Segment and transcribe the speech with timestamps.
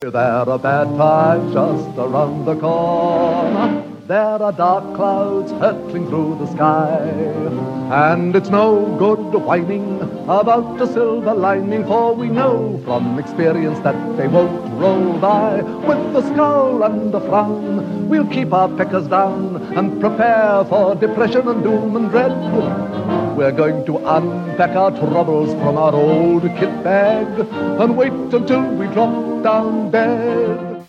[0.00, 3.82] There are bad times just around the corner.
[4.06, 7.00] There are dark clouds hurtling through the sky.
[7.90, 14.16] And it's no good whining about a silver lining, for we know from experience that
[14.16, 15.62] they won't roll by.
[15.62, 21.48] With a scowl and a frown, we'll keep our peckers down and prepare for depression
[21.48, 23.36] and doom and dread.
[23.36, 27.26] We're going to unpack our troubles from our old kit bag
[27.80, 30.86] and wait until we drop down dead.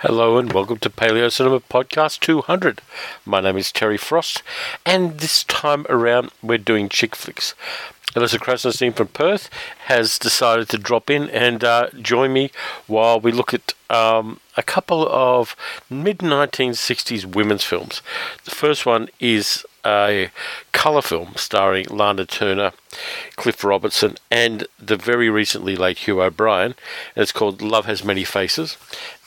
[0.00, 2.80] Hello and welcome to Paleo Cinema Podcast 200.
[3.24, 4.42] My name is Terry Frost,
[4.84, 7.54] and this time around we're doing chick flicks.
[8.14, 9.48] Alisa Krasnostein from Perth
[9.86, 12.50] has decided to drop in and uh, join me
[12.86, 15.54] while we look at um, a couple of
[15.88, 18.02] mid 1960s women's films.
[18.44, 20.30] The first one is a
[20.72, 22.72] colour film starring Lana Turner,
[23.36, 26.74] Cliff Robertson, and the very recently late Hugh O'Brian.
[27.14, 28.76] And it's called Love Has Many Faces.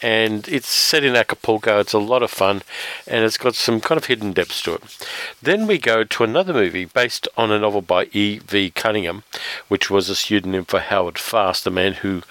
[0.01, 1.79] And it's set in Acapulco.
[1.79, 2.61] It's a lot of fun
[3.07, 5.07] and it's got some kind of hidden depths to it.
[5.41, 8.71] Then we go to another movie based on a novel by E.V.
[8.71, 9.23] Cunningham,
[9.67, 12.23] which was a pseudonym for Howard Fast, the man who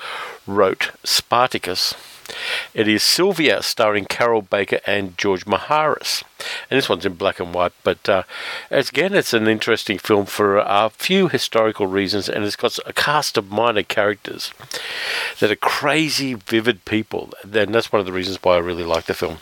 [0.47, 1.95] wrote Spartacus.
[2.73, 6.23] It is Sylvia, starring Carroll Baker and George Maharis.
[6.71, 8.23] And this one's in black and white, but uh,
[8.71, 13.37] again, it's an interesting film for a few historical reasons, and it's got a cast
[13.37, 14.53] of minor characters
[15.41, 17.33] that are crazy, vivid people.
[17.43, 19.39] And that's one of the reasons why I really like the film.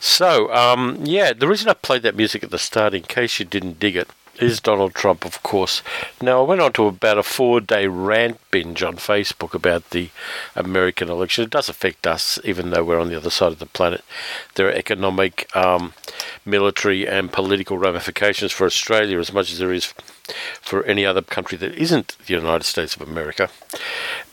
[0.00, 3.44] So, um, yeah, the reason I played that music at the start, in case you
[3.44, 4.08] didn't dig it,
[4.40, 5.82] is Donald Trump, of course.
[6.20, 10.10] Now, I went on to about a four day rant binge on Facebook about the
[10.54, 11.44] American election.
[11.44, 14.04] It does affect us, even though we're on the other side of the planet.
[14.54, 15.94] There are economic, um,
[16.44, 19.92] military, and political ramifications for Australia as much as there is
[20.60, 23.48] for any other country that isn't the United States of America.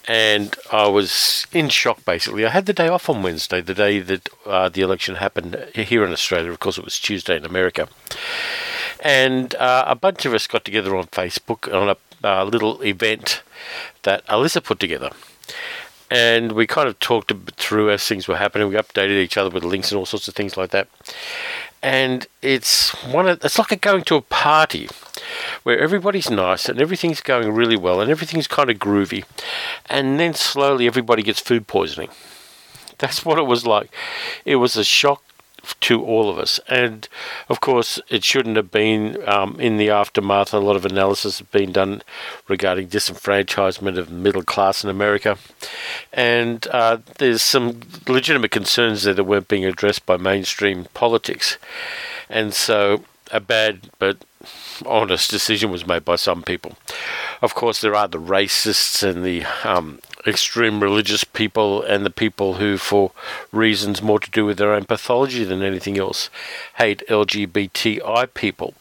[0.07, 2.45] And I was in shock basically.
[2.45, 6.03] I had the day off on Wednesday, the day that uh, the election happened here
[6.03, 6.51] in Australia.
[6.51, 7.87] Of course, it was Tuesday in America
[9.03, 11.97] and uh, a bunch of us got together on Facebook on a
[12.27, 13.43] uh, little event
[14.03, 15.11] that Alisa put together.
[16.09, 18.69] And we kind of talked through as things were happening.
[18.69, 20.87] We updated each other with links and all sorts of things like that.
[21.81, 24.87] And it's one of, it's like going to a party
[25.63, 29.25] where everybody's nice and everything's going really well and everything's kind of groovy.
[29.87, 32.09] And then slowly everybody gets food poisoning.
[32.99, 33.91] That's what it was like.
[34.45, 35.23] It was a shock
[35.81, 36.59] to all of us.
[36.67, 37.07] And
[37.49, 40.53] of course, it shouldn't have been um, in the aftermath.
[40.53, 42.01] A lot of analysis has been done
[42.47, 45.37] regarding disenfranchisement of middle class in America.
[46.11, 51.57] And uh, there's some legitimate concerns there that weren't being addressed by mainstream politics.
[52.29, 54.17] And so, a bad but
[54.85, 56.75] honest decision was made by some people.
[57.41, 62.55] Of course, there are the racists and the um, extreme religious people and the people
[62.55, 63.11] who, for
[63.51, 66.29] reasons more to do with their own pathology than anything else,
[66.77, 68.73] hate LGBTI people.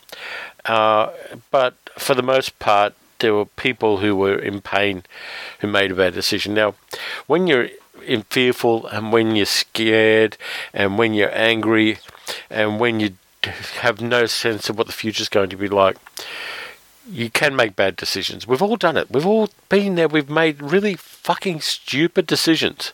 [0.64, 1.10] Uh,
[1.50, 5.04] but for the most part, there were people who were in pain
[5.60, 6.54] who made a bad decision.
[6.54, 6.74] Now,
[7.26, 7.68] when you're
[8.04, 10.36] in fearful and when you're scared
[10.74, 11.98] and when you're angry
[12.50, 13.10] and when you
[13.80, 15.96] have no sense of what the future is going to be like,
[17.10, 18.46] you can make bad decisions.
[18.46, 19.10] We've all done it.
[19.10, 20.08] We've all been there.
[20.08, 22.92] We've made really fucking stupid decisions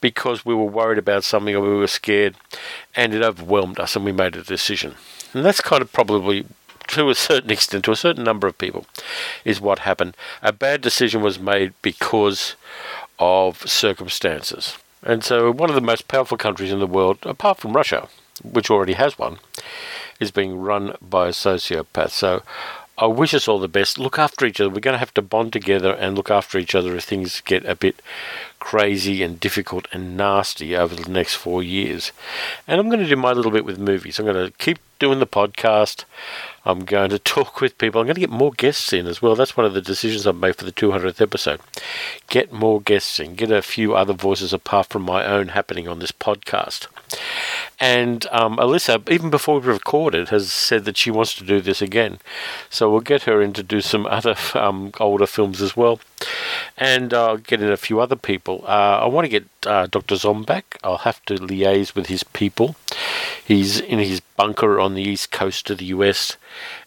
[0.00, 2.36] because we were worried about something or we were scared
[2.94, 4.94] and it overwhelmed us and we made a decision.
[5.32, 6.46] And that's kind of probably
[6.88, 8.86] to a certain extent, to a certain number of people,
[9.44, 10.16] is what happened.
[10.42, 12.54] A bad decision was made because
[13.18, 14.76] of circumstances.
[15.02, 18.08] And so, one of the most powerful countries in the world, apart from Russia,
[18.42, 19.38] which already has one,
[20.18, 22.10] is being run by a sociopath.
[22.10, 22.42] So,
[22.96, 23.98] I wish us all the best.
[23.98, 24.70] Look after each other.
[24.70, 27.64] We're going to have to bond together and look after each other if things get
[27.64, 28.00] a bit
[28.60, 32.12] crazy and difficult and nasty over the next four years.
[32.68, 34.18] And I'm going to do my little bit with movies.
[34.18, 36.04] I'm going to keep doing the podcast.
[36.64, 38.00] I'm going to talk with people.
[38.00, 39.34] I'm going to get more guests in as well.
[39.34, 41.60] That's one of the decisions I've made for the 200th episode.
[42.28, 45.98] Get more guests in, get a few other voices apart from my own happening on
[45.98, 46.86] this podcast.
[47.80, 51.82] And um, Alisa, even before we recorded, has said that she wants to do this
[51.82, 52.18] again.
[52.70, 56.00] So we'll get her in to do some other um, older films as well.
[56.76, 58.64] And I'll uh, get in a few other people.
[58.66, 60.14] Uh, I want to get uh, Dr.
[60.14, 60.62] Zombak.
[60.82, 62.76] I'll have to liaise with his people.
[63.44, 66.36] He's in his bunker on the east coast of the US,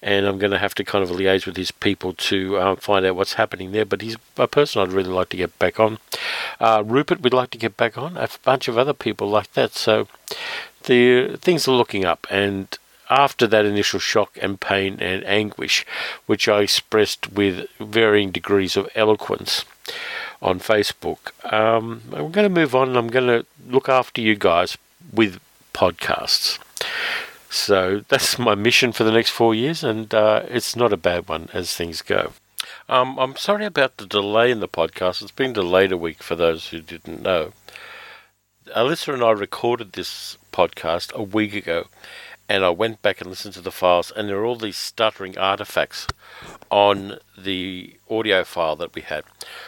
[0.01, 3.05] and I'm going to have to kind of liaise with his people to um, find
[3.05, 3.85] out what's happening there.
[3.85, 5.99] But he's a person I'd really like to get back on.
[6.59, 8.17] Uh, Rupert, we'd like to get back on.
[8.17, 9.73] A bunch of other people like that.
[9.73, 10.07] So
[10.83, 12.67] the things are looking up, and
[13.09, 15.85] after that initial shock and pain and anguish,
[16.25, 19.63] which I expressed with varying degrees of eloquence,
[20.41, 21.31] on Facebook.
[21.51, 24.77] Um, I'm going to move on and I'm going to look after you guys
[25.11, 25.39] with
[25.73, 26.59] podcasts.
[27.57, 31.27] So that's my mission for the next four years, and uh, it's not a bad
[31.27, 32.31] one as things go.
[32.87, 35.21] Um, I'm sorry about the delay in the podcast.
[35.21, 37.53] It's been delayed a week for those who didn't know.
[38.75, 41.87] Alisa and I recorded this podcast a week ago,
[42.47, 45.37] and I went back and listened to the files, and there are all these stuttering
[45.37, 46.07] artifacts
[46.69, 49.23] on the audio file that we had.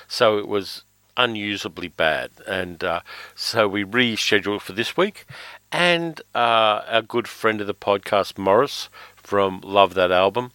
[0.08, 0.84] So it was
[1.20, 3.02] unusably bad, and uh,
[3.36, 5.26] so we rescheduled for this week.
[5.72, 10.52] And uh, our good friend of the podcast, Morris from Love That Album,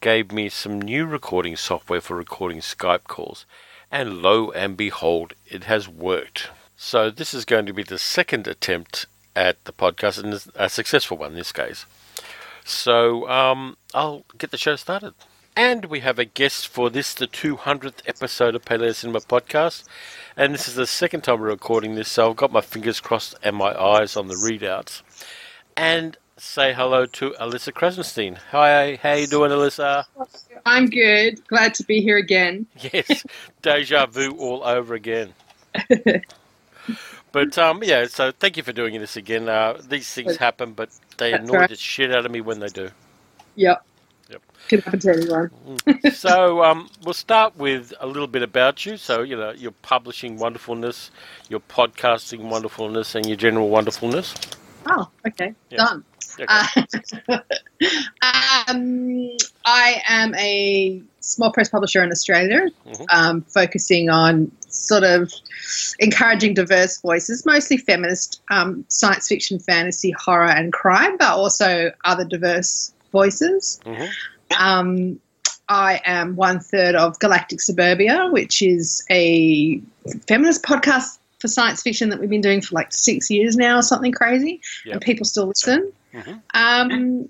[0.00, 3.44] gave me some new recording software for recording Skype calls,
[3.90, 6.50] and lo and behold, it has worked.
[6.76, 11.18] So this is going to be the second attempt at the podcast, and a successful
[11.18, 11.84] one in this case.
[12.64, 15.14] So um, I'll get the show started.
[15.56, 19.84] And we have a guest for this, the 200th episode of Paleo Cinema Podcast.
[20.36, 23.34] And this is the second time we're recording this, so I've got my fingers crossed
[23.42, 25.02] and my eyes on the readouts.
[25.76, 28.38] And say hello to Alisa Krasnostein.
[28.52, 30.04] Hi, how you doing, Alisa?
[30.64, 31.46] I'm good.
[31.48, 32.66] Glad to be here again.
[32.92, 33.26] Yes,
[33.60, 35.34] deja vu all over again.
[37.32, 39.48] but um, yeah, so thank you for doing this again.
[39.48, 41.68] Uh, these things happen, but they That's annoy right.
[41.68, 42.90] the shit out of me when they do.
[43.56, 43.84] Yep.
[44.30, 44.42] Yep.
[44.84, 45.50] Happen to anyone.
[46.12, 48.96] so um, we'll start with a little bit about you.
[48.96, 51.10] So you know your publishing wonderfulness,
[51.48, 54.34] your podcasting wonderfulness, and your general wonderfulness.
[54.86, 55.54] Oh, okay.
[55.70, 55.78] Yeah.
[55.78, 56.04] Done.
[56.38, 56.46] Okay.
[56.48, 57.38] Uh,
[58.68, 59.30] um,
[59.64, 63.06] I am a small press publisher in Australia, Mhm.
[63.12, 65.32] um, focusing on sort of
[65.98, 72.24] encouraging diverse voices, mostly feminist um, science fiction, fantasy, horror, and crime, but also other
[72.24, 73.80] diverse voices.
[73.84, 74.08] Mhm.
[74.58, 75.20] Um,
[75.68, 79.80] I am one third of Galactic Suburbia, which is a
[80.26, 83.82] feminist podcast for science fiction that we've been doing for like six years now, or
[83.82, 84.92] something crazy, Yep.
[84.94, 85.92] and people still listen.
[86.12, 86.42] Mhm.
[86.54, 87.28] Um,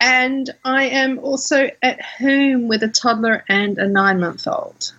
[0.00, 4.92] and I am also at home with a toddler and a nine month old.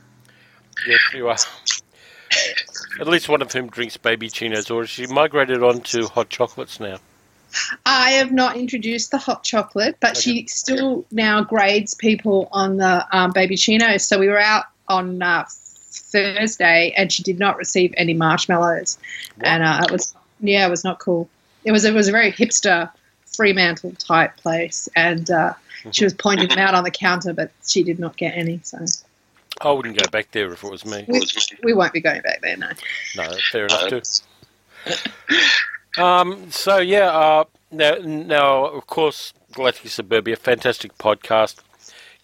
[0.85, 1.37] Yes, you are.
[2.99, 6.99] At least one of whom drinks babyccinos, or she migrated on to hot chocolates now.
[7.85, 13.05] I have not introduced the hot chocolate, but she still now grades people on the
[13.15, 13.99] um, babyccino.
[13.99, 18.97] So we were out on uh, Thursday, and she did not receive any marshmallows,
[19.41, 21.29] and uh, it was yeah, it was not cool.
[21.63, 22.89] It was it was a very hipster
[23.25, 25.53] Fremantle type place, and uh,
[25.91, 28.59] she was pointing them out on the counter, but she did not get any.
[28.63, 28.85] So
[29.61, 31.05] I wouldn't go back there if it was me.
[31.07, 31.21] we,
[31.63, 32.57] we won't be going back there.
[32.57, 32.69] No.
[33.15, 34.01] No, fair enough too.
[35.97, 41.59] Um, so yeah, uh, now, now of course, Galactic Suburbia, fantastic podcast,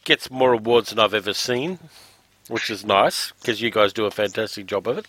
[0.05, 1.79] gets more awards than I've ever seen,
[2.47, 5.07] which is nice because you guys do a fantastic job of it.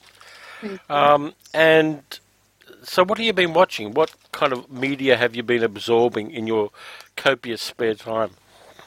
[0.90, 2.02] Um, and
[2.82, 3.92] so, what have you been watching?
[3.94, 6.70] What kind of media have you been absorbing in your
[7.16, 8.30] copious spare time?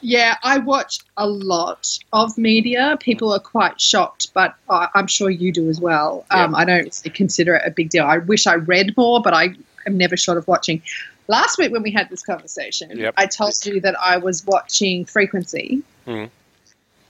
[0.04, 2.98] Yeah, I watch a lot of media.
[3.00, 6.26] People are quite shocked, but I, I'm sure you do as well.
[6.30, 8.04] Um, I don't consider it a big deal.
[8.04, 9.54] I wish I read more, but I
[9.86, 10.82] am never short of watching.
[11.28, 13.14] Last week when we had this conversation, Yep.
[13.16, 16.30] I told you that I was watching Frequency, Mhm.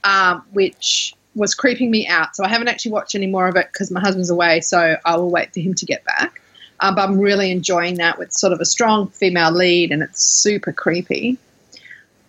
[0.03, 2.35] um, which was creeping me out.
[2.35, 5.17] So I haven't actually watched any more of it because my husband's away, so I
[5.17, 6.41] will wait for him to get back.
[6.79, 10.23] Um, but I'm really enjoying that with sort of a strong female lead, and it's
[10.23, 11.39] super creepy.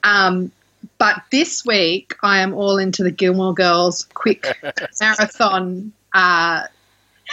[0.05, 0.53] Um,
[0.99, 4.47] but this week, I am all into the Gilmore Girls quick
[5.01, 6.67] marathon uh,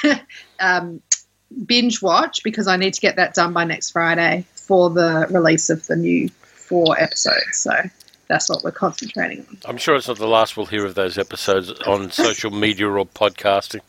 [0.59, 1.01] um,
[1.65, 5.69] binge watch because I need to get that done by next Friday for the release
[5.69, 7.57] of the new four episodes.
[7.57, 7.73] So
[8.27, 9.57] that's what we're concentrating on.
[9.65, 13.05] I'm sure it's not the last we'll hear of those episodes on social media or
[13.05, 13.81] podcasting.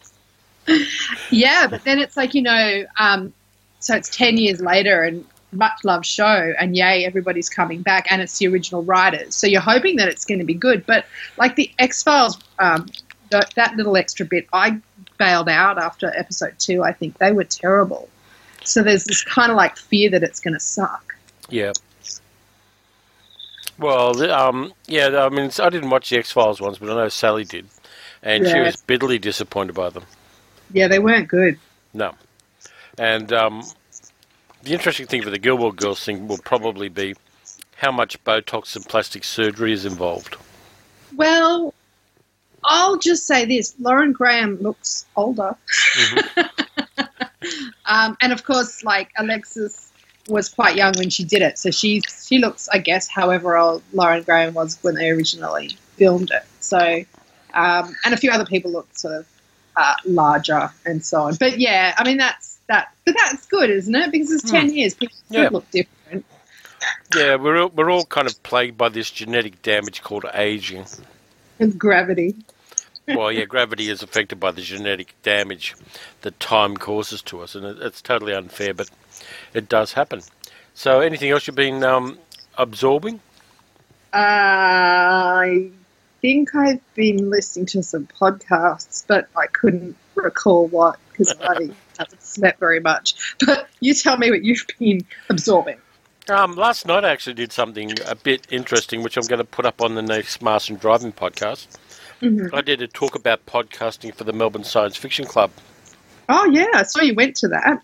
[1.30, 3.32] Yeah, but then it's like, you know, um,
[3.78, 8.22] so it's 10 years later and much loved show, and yay, everybody's coming back, and
[8.22, 9.34] it's the original writers.
[9.34, 10.84] So you're hoping that it's going to be good.
[10.86, 11.06] But
[11.36, 12.88] like the X Files, um,
[13.30, 14.80] that, that little extra bit, I
[15.18, 16.82] bailed out after episode two.
[16.82, 18.08] I think they were terrible.
[18.64, 21.14] So there's this kind of like fear that it's going to suck.
[21.48, 21.72] Yeah.
[23.78, 27.08] Well, um, yeah, I mean, I didn't watch the X Files ones, but I know
[27.08, 27.66] Sally did,
[28.22, 30.04] and she was bitterly disappointed by them.
[30.72, 31.58] Yeah, they weren't good.
[31.92, 32.14] No,
[32.98, 33.64] and um,
[34.62, 37.14] the interesting thing for the Gilmore Girls thing will probably be
[37.76, 40.36] how much Botox and plastic surgery is involved.
[41.16, 41.74] Well,
[42.64, 45.56] I'll just say this: Lauren Graham looks older,
[47.86, 49.90] um, and of course, like Alexis
[50.28, 53.82] was quite young when she did it, so she she looks, I guess, however old
[53.92, 56.44] Lauren Graham was when they originally filmed it.
[56.60, 57.04] So,
[57.54, 59.26] um, and a few other people look sort of
[59.76, 61.34] uh, larger and so on.
[61.34, 62.94] But yeah, I mean that's that.
[63.04, 64.10] But that's good, isn't it?
[64.10, 65.48] Because it's ten years, people Yeah.
[65.50, 66.24] look different.
[67.14, 70.84] Yeah, we're all, we're all kind of plagued by this genetic damage called aging.
[71.60, 72.34] And gravity.
[73.06, 75.74] well, yeah, gravity is affected by the genetic damage
[76.22, 78.90] that time causes to us, and it's totally unfair, but
[79.54, 80.22] it does happen.
[80.74, 82.18] So, anything else you've been um,
[82.56, 83.20] absorbing?
[84.12, 85.70] I
[86.20, 92.22] think I've been listening to some podcasts, but I couldn't recall what because I haven't
[92.22, 93.36] slept very much.
[93.44, 95.78] But you tell me what you've been absorbing.
[96.28, 99.66] Um, last night, I actually did something a bit interesting, which I'm going to put
[99.66, 101.66] up on the next Martian Drive-In podcast.
[102.20, 102.54] Mhm.
[102.54, 105.50] I did a talk about podcasting for the Melbourne Science Fiction Club.
[106.28, 107.82] Oh yeah, I saw you went to that.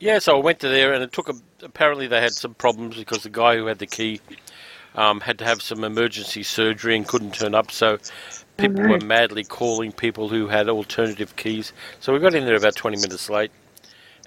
[0.00, 1.34] Yeah, so I went to there, and it took a.
[1.62, 4.20] Apparently, they had some problems because the guy who had the key
[4.96, 7.70] um, had to have some emergency surgery and couldn't turn up.
[7.70, 7.98] So
[8.58, 11.72] people were madly calling people who had alternative keys.
[12.00, 13.52] So we got in there about 20 minutes late,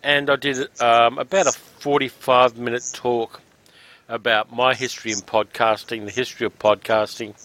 [0.03, 3.41] and I did um, about a 45 minute talk
[4.07, 7.35] about my history in podcasting, the history of podcasting,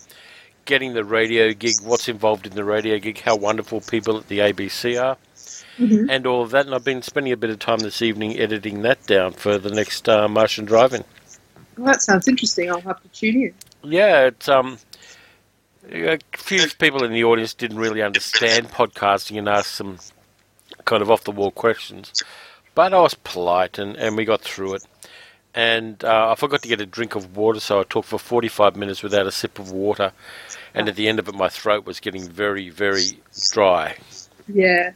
[0.64, 4.38] getting the radio gig, what's involved in the radio gig, how wonderful people at the
[4.38, 5.16] ABC are
[5.78, 6.06] Mhm.
[6.08, 6.66] and all of that.
[6.66, 9.70] And I've been spending a bit of time this evening editing that down for the
[9.70, 11.04] next uh, Martian Drive-In.
[11.76, 12.70] Well, that sounds interesting.
[12.70, 13.54] I'll have to tune in.
[13.84, 14.78] Yeah, it's um,
[15.90, 19.98] a few people in the audience didn't really understand podcasting and asked some
[20.84, 22.12] kind of off-the-wall questions,
[22.74, 24.86] but I was polite and, and we got through it.
[25.54, 28.76] And uh, I forgot to get a drink of water, so I talked for 45
[28.76, 30.12] minutes without a sip of water.
[30.74, 33.96] And at the end of it, my throat was getting very, very dry.
[34.46, 34.92] Yeah.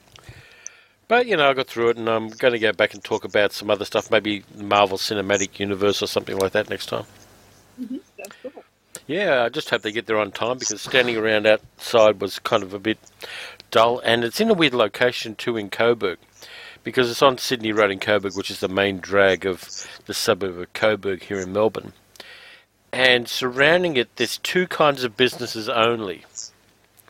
[1.09, 3.25] But you know, I got through it, and I'm going to go back and talk
[3.25, 7.05] about some other stuff, maybe Marvel Cinematic Universe or something like that next time.
[7.89, 8.01] Cool.
[9.11, 12.63] Yeah, I just hope they get there on time because standing around outside was kind
[12.63, 12.99] of a bit
[13.73, 16.19] dull, and it's in a weird location too in Coburg,
[16.85, 19.69] because it's on Sydney Road in Coburg, which is the main drag of
[20.07, 21.93] the suburb of Coburg here in Melbourne.
[22.93, 26.25] And surrounding it, there's two kinds of businesses only.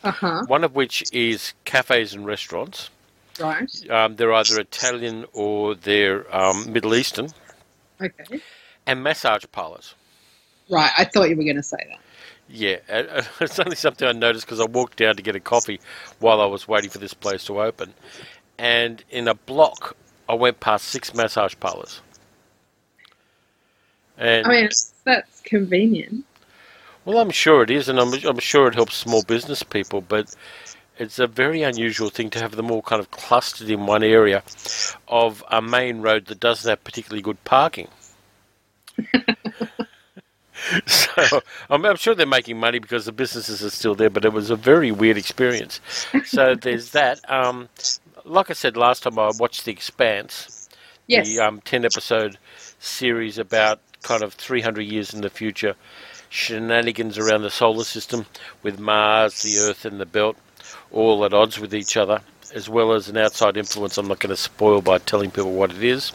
[0.02, 0.42] Uh huh.
[0.46, 2.88] One of which is cafes and restaurants.
[3.38, 3.70] Right.
[3.90, 7.28] Um, they're either Italian or they're um, Middle Eastern,
[8.00, 8.40] Okay.
[8.86, 9.94] and massage parlors.
[10.70, 10.92] Right.
[10.96, 11.98] I thought you were going to say that.
[12.52, 12.78] Yeah,
[13.40, 15.80] it's only something I noticed because I walked down to get a coffee
[16.18, 17.94] while I was waiting for this place to open,
[18.58, 19.96] and in a block
[20.28, 22.00] I went past six massage parlors.
[24.18, 24.68] And I mean,
[25.04, 26.24] that's convenient.
[27.04, 30.34] well, I'm sure it is, and I'm, I'm sure it helps small business people, but
[30.98, 34.42] it's a very unusual thing to have them all kind of clustered in one area
[35.08, 37.88] of a main road that doesn't have particularly good parking.
[40.86, 44.32] so I'm, I'm sure they're making money because the businesses are still there, but it
[44.32, 45.80] was a very weird experience.
[46.24, 47.20] So there's that.
[47.30, 47.68] Um,
[48.24, 50.68] like I said last time, I watched The Expanse,
[51.06, 51.26] Yes.
[51.28, 52.38] the um, 10 episode
[52.78, 55.74] series about kind of 300 years in the future,
[56.28, 58.26] shenanigans around the solar system
[58.62, 60.36] with Mars, the Earth, and the Belt,
[60.92, 62.20] all at odds with each other,
[62.54, 65.70] as well as an outside influence I'm not going to spoil by telling people what
[65.72, 66.12] it is.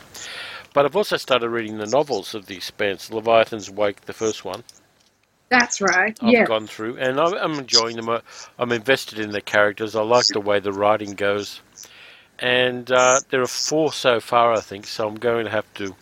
[0.75, 4.65] But I've also started reading the novels of The Expanse, Leviathan Wakes, the first one.
[5.49, 6.19] That's right.
[6.21, 6.45] I've yeah.
[6.45, 8.09] gone through, and I'm, I'm enjoying them.
[8.59, 9.95] I'm invested in the characters.
[9.95, 11.61] I like the way the writing goes,
[12.39, 14.85] and uh, there are four so far, I think.
[14.85, 15.95] So I'm going to have to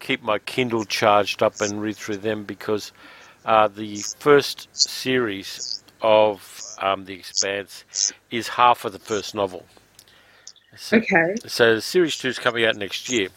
[0.00, 2.92] keep my Kindle charged up and read through them because
[3.46, 7.84] uh, the first series of um, the Expanse
[8.30, 9.66] is half of the first novel.
[10.76, 11.36] So, Okay.
[11.46, 13.28] so series two is coming out next year,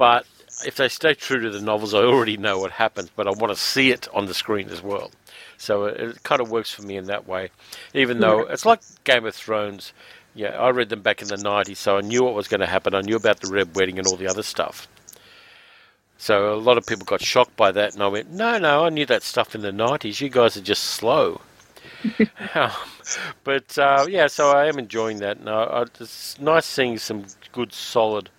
[0.00, 0.24] but
[0.64, 3.52] if they stay true to the novels, I already know what happens, but I want
[3.52, 5.10] to see it on the screen as well.
[5.58, 7.50] So it, it kind of works for me in that way,
[7.92, 9.92] even though it's like Game of Thrones.
[10.34, 12.66] Yeah, I read them back in the '90s, so I knew what was going to
[12.66, 12.94] happen.
[12.94, 14.88] I knew about the Red Wedding and all the other stuff.
[16.16, 18.88] So a lot of people got shocked by that, and I went, "No, no, I
[18.88, 20.22] knew that stuff in the '90s.
[20.22, 21.42] You guys are just slow."
[22.54, 22.70] Um,
[23.44, 25.38] but uh, yeah, so I am enjoying that.
[25.38, 28.30] And I, I, it's nice seeing some good, solid,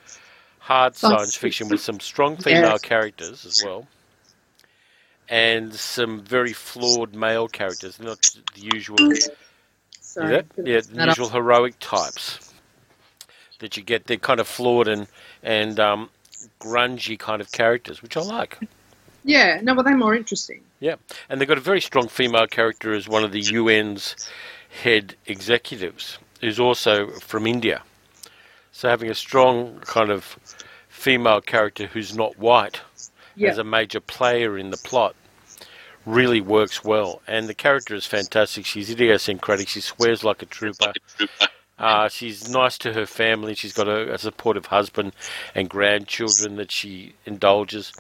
[0.62, 2.82] hard Science fiction with some strong female Yes.
[2.82, 3.88] characters as well,
[5.28, 8.22] and some very flawed male characters, not
[8.56, 8.98] the usual,
[10.00, 10.36] Sorry.
[10.36, 12.54] yeah, yeah, the usual heroic types
[13.60, 14.06] that you get.
[14.08, 15.08] They're kind of flawed and
[15.44, 16.10] and um,
[16.60, 18.58] grungy kind of characters, which I like.
[19.24, 19.60] Yeah.
[19.62, 20.62] No, but they're more interesting.
[20.80, 20.96] Yeah,
[21.30, 24.16] and they've got a very strong female character as one of the UN's
[24.84, 27.84] head executives, who's also from India.
[28.72, 30.38] So having a strong kind of
[30.90, 32.82] female character who's not white
[33.36, 33.50] Yeah.
[33.50, 35.16] as a major player in the plot
[36.06, 37.22] really works well.
[37.28, 38.66] And the character is fantastic.
[38.66, 39.68] She's idiosyncratic.
[39.68, 40.94] She swears like a trooper.
[41.80, 43.56] Uh, she's nice to her family.
[43.56, 45.14] She's got a, a supportive husband
[45.56, 47.92] and grandchildren that she indulges.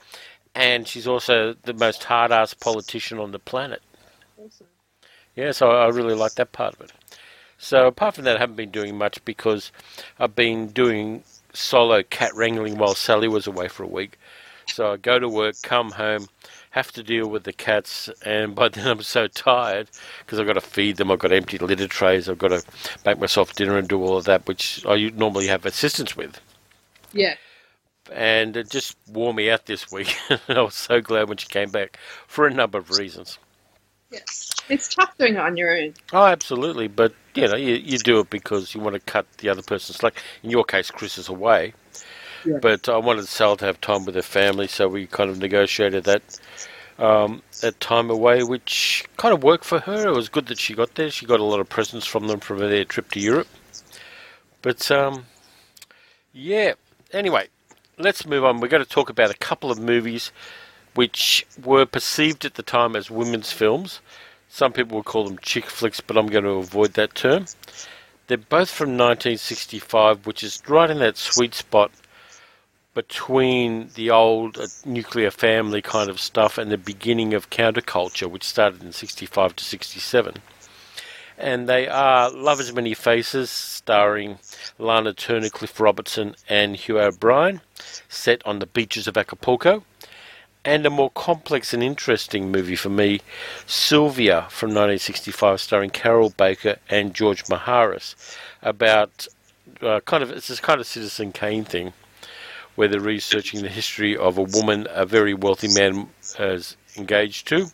[0.53, 3.81] And she's also the most hard ass politician on the planet.
[4.37, 4.67] Awesome.
[5.35, 6.91] Yeah, so I really like that part of it.
[7.63, 9.71] So apart from that, I haven't been doing much because
[10.19, 14.17] I've been doing solo cat wrangling while Sally was away for a week.
[14.65, 16.27] So I go to work, come home,
[16.71, 19.89] have to deal with the cats, and by then I'm so tired
[20.19, 22.63] because I've got to feed them, I've got to empty litter trays, I've got to
[23.05, 26.41] make myself dinner and do all of that, which I normally have assistance with.
[27.13, 27.35] Yeah.
[28.11, 30.15] And it just wore me out this week.
[30.49, 33.37] I was so glad when she came back for a number of reasons.
[34.11, 34.49] Yes.
[34.69, 35.93] It's tough doing it on your own.
[36.13, 36.87] Oh, absolutely.
[36.87, 39.97] But, you know, you, you do it because you want to cut the other person's
[39.97, 40.21] slack.
[40.43, 41.73] In your case, Chris is away.
[42.45, 42.57] Yeah.
[42.61, 46.05] But I wanted Sal to have time with her family, so we kind of negotiated
[46.05, 46.39] that
[46.97, 50.07] um, that time away, which kind of worked for her.
[50.07, 51.09] It was good that she got there.
[51.09, 53.47] She got a lot of presents from them from their trip to Europe.
[54.61, 55.25] But, um,
[56.33, 56.73] yeah.
[57.11, 57.47] Anyway,
[57.97, 58.59] let's move on.
[58.59, 60.31] We're going to talk about a couple of movies
[60.95, 63.99] which were perceived at the time as women's films.
[64.49, 67.45] Some people would call them chick flicks, but I'm going to avoid that term.
[68.27, 71.91] They're both from 1965, which is right in that sweet spot
[72.93, 78.43] between the old uh, nuclear family kind of stuff and the beginning of counterculture, which
[78.43, 80.35] started in 65 to 67.
[81.37, 84.39] And they are Love Has Many Faces, starring
[84.77, 87.61] Lana Turner, Cliff Robertson, and Hugh O'Brian,
[88.09, 89.83] set on the beaches of Acapulco.
[90.63, 93.21] And a more complex and interesting movie for me,
[93.65, 98.15] Sylvia from 1965, starring Carroll Baker and George Maharis,
[98.61, 99.27] about
[99.81, 101.93] uh, kind of it's this kind of Citizen Kane thing
[102.75, 107.67] where they're researching the history of a woman a very wealthy man is engaged to.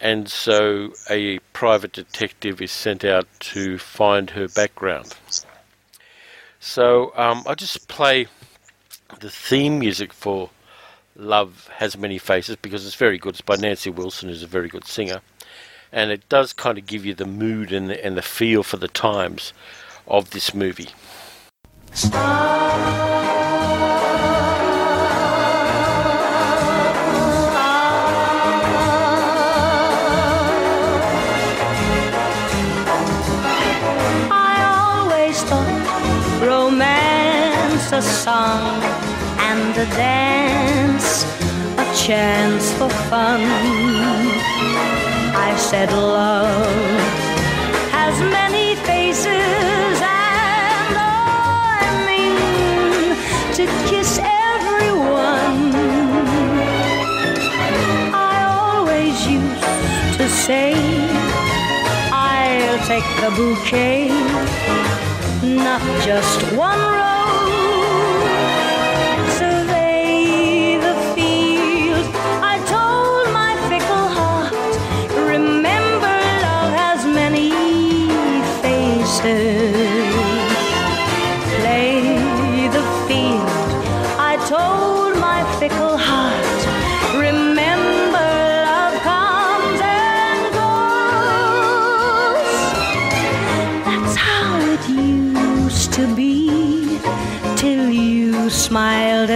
[0.00, 5.14] And so a private detective is sent out to find her background.
[6.60, 8.26] So um, I'll just play
[9.20, 10.50] the theme music for
[11.18, 13.30] Love Has Many Faces because it's very good.
[13.30, 15.20] It's by Nancy Wilson, who's a very good singer.
[15.92, 18.76] And it does kind of give you the mood and the, and the feel for
[18.76, 19.52] the times
[20.06, 20.88] of this movie.
[37.90, 38.82] A song
[39.40, 40.77] and a dance,
[41.24, 43.40] a chance for fun.
[45.48, 46.66] I said love
[47.92, 53.16] has many faces and I mean
[53.56, 55.74] to kiss everyone.
[58.14, 60.74] I always used to say
[62.12, 64.08] I'll take the bouquet,
[65.64, 67.17] not just one rose.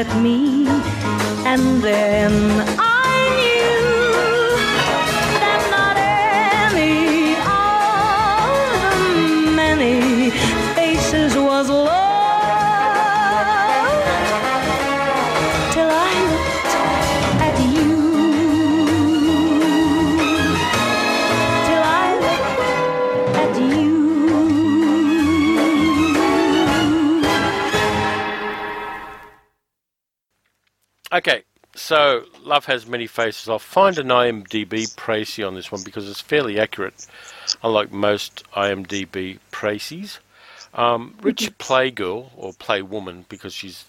[0.02, 0.51] At me,
[31.92, 33.50] so Love Has Many Faces.
[33.50, 37.06] I'll find an IMDb précis on this one because it's fairly accurate,
[37.62, 40.18] unlike most IMDb précis.
[40.72, 43.84] Um, rich playgirl, or playwoman, because she's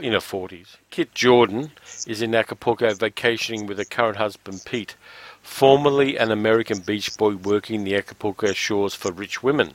[0.00, 0.76] in her 40s.
[0.88, 1.72] Kit Jordan
[2.06, 4.96] is in Acapulco vacationing with her current husband Pete,
[5.42, 9.74] formerly an American beach boy working the Acapulco shores for rich women.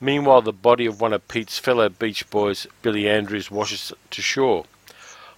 [0.00, 4.64] Meanwhile, the body of one of Pete's fellow beach boys, Billy Andrews, washes to shore.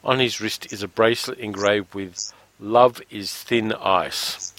[0.03, 4.55] On his wrist is a bracelet engraved with Love is Thin Ice.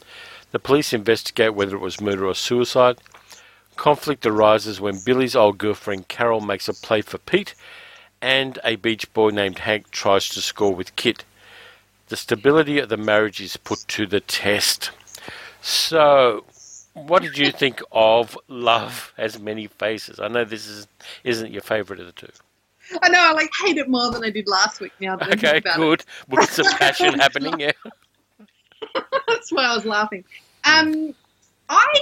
[0.51, 2.97] The police investigate whether it was murder or suicide.
[3.75, 7.55] Conflict arises when Billy's old girlfriend Carol makes a play for Pete,
[8.21, 11.23] and a beach boy named Hank tries to score with Kit.
[12.09, 14.91] The stability of the marriage is put to the test.
[15.61, 16.43] So,
[16.93, 20.19] what did you think of Love Has Many Faces?
[20.19, 20.87] I know this is,
[21.23, 22.31] isn't your favourite of the two.
[23.01, 24.91] I know I like hate it more than I did last week.
[24.99, 26.03] Now that Okay, good.
[26.27, 27.71] We'll get some passion happening, yeah.
[29.27, 30.23] that's why I was laughing.
[30.65, 31.13] Um,
[31.69, 32.01] I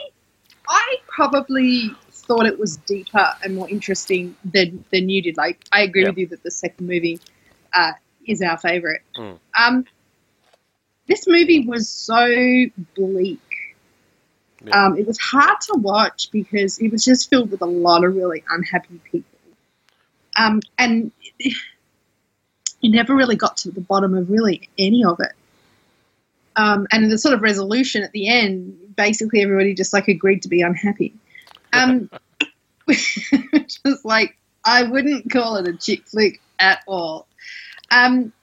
[0.68, 5.38] I probably thought it was deeper and more interesting than than you did.
[5.38, 6.10] Like I agree Yeah.
[6.10, 7.20] with you that the second movie
[7.74, 7.92] uh,
[8.26, 9.02] is our favorite.
[9.18, 9.40] Mm.
[9.60, 9.86] Um,
[11.08, 12.28] this movie was so
[12.96, 13.40] bleak.
[14.64, 14.86] Yeah.
[14.86, 18.16] Um, it was hard to watch because it was just filled with a lot of
[18.16, 19.29] really unhappy people.
[20.40, 25.34] Um, and you never really got to the bottom of really any of it.
[26.56, 30.50] Um, and the sort of resolution at the end, basically everybody just like agreed to
[30.50, 31.14] be unhappy.
[31.74, 32.10] Um,
[32.88, 37.28] was like, I wouldn't call it a chick flick at all.
[37.92, 38.34] Um,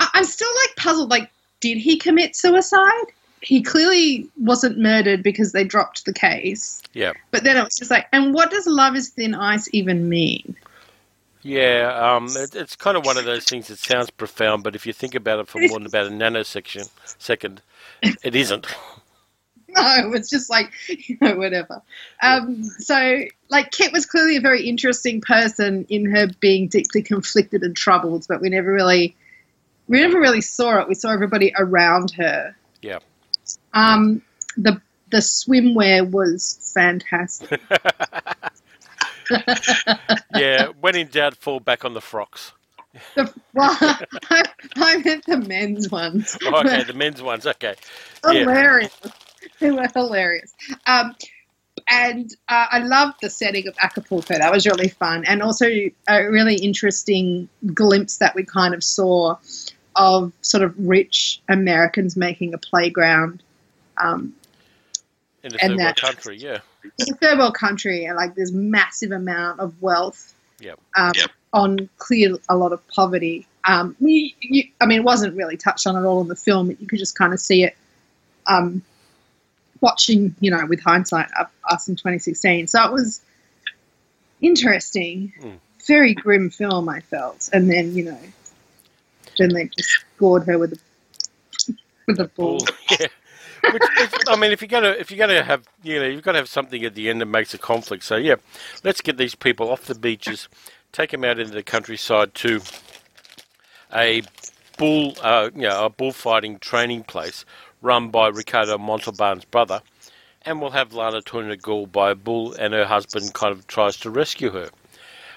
[0.00, 1.10] I- I'm still like puzzled.
[1.10, 3.06] Like, did he commit suicide?
[3.44, 6.82] He clearly wasn't murdered because they dropped the case.
[6.92, 7.12] Yeah.
[7.30, 10.56] But then it was just like, and what does love is thin ice even mean?
[11.42, 14.86] Yeah, um, it, it's kind of one of those things that sounds profound, but if
[14.86, 17.60] you think about it for more than about a nanosection, second,
[18.02, 18.66] it isn't.
[19.76, 21.82] No, it's just like, you know, whatever.
[22.22, 27.62] Um, so, like, Kit was clearly a very interesting person in her being deeply conflicted
[27.62, 29.16] and troubled, but we never really,
[29.88, 30.88] we never really saw it.
[30.88, 32.54] We saw everybody around her.
[32.82, 33.00] Yeah.
[33.72, 34.22] Um,
[34.56, 34.80] the
[35.10, 37.60] the swimwear was fantastic.
[40.34, 42.52] Yeah, when in doubt, fall back on the frocks.
[43.14, 44.44] The, well, I,
[44.76, 46.36] I meant the men's ones.
[46.44, 47.76] Oh, okay, the men's ones, okay.
[48.24, 48.40] Yeah.
[48.40, 48.92] hilarious.
[49.60, 50.52] They were hilarious.
[50.86, 51.14] Um,
[51.88, 54.38] and uh, I loved the setting of Acapulco.
[54.38, 55.66] That was really fun, and also
[56.08, 59.36] a really interesting glimpse that we kind of saw
[59.96, 63.42] of sort of rich Americans making a playground
[63.98, 64.34] um,
[65.42, 66.58] In the And third world that- country, yeah.
[66.98, 70.78] in a third world country, and like this massive amount of wealth Yep.
[70.96, 71.30] um, Yep.
[71.52, 73.46] on clear a lot of poverty.
[73.64, 76.68] Um, you, you, I mean, it wasn't really touched on at all in the film.
[76.68, 77.76] But you could just kind of see it
[78.46, 78.82] um,
[79.80, 82.66] watching, you know, with hindsight of us in 2016.
[82.68, 83.20] So it was
[84.40, 85.58] interesting, Mm.
[85.86, 86.88] very grim film.
[86.88, 88.18] I felt, and then you know,
[89.38, 90.78] then they just gored her with a
[92.06, 92.58] with a bull.
[92.58, 93.06] Bull, yeah.
[93.72, 93.82] Which,
[94.28, 96.48] I mean, if you're gonna if you're gonna have you know you've got to have
[96.48, 98.04] something at the end that makes a conflict.
[98.04, 98.36] So yeah,
[98.82, 100.48] let's get these people off the beaches,
[100.92, 102.60] take them out into the countryside to
[103.94, 104.22] a
[104.76, 107.44] bull uh, you know a bullfighting training place
[107.80, 109.82] run by Ricardo Montalban's brother,
[110.42, 113.96] and we'll have Lana Turner Gould by a bull, and her husband kind of tries
[113.98, 114.70] to rescue her.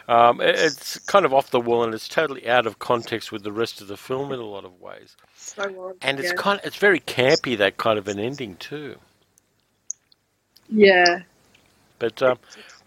[0.08, 3.44] Um, it- it's kind of off the wall, and it's totally out of context with
[3.44, 5.18] the rest of the film in a lot of ways.
[5.36, 6.36] So well, And it's yeah.
[6.36, 8.98] kind of, it's very campy that kind of an ending too.
[10.70, 11.20] yeah.
[12.00, 12.40] But um,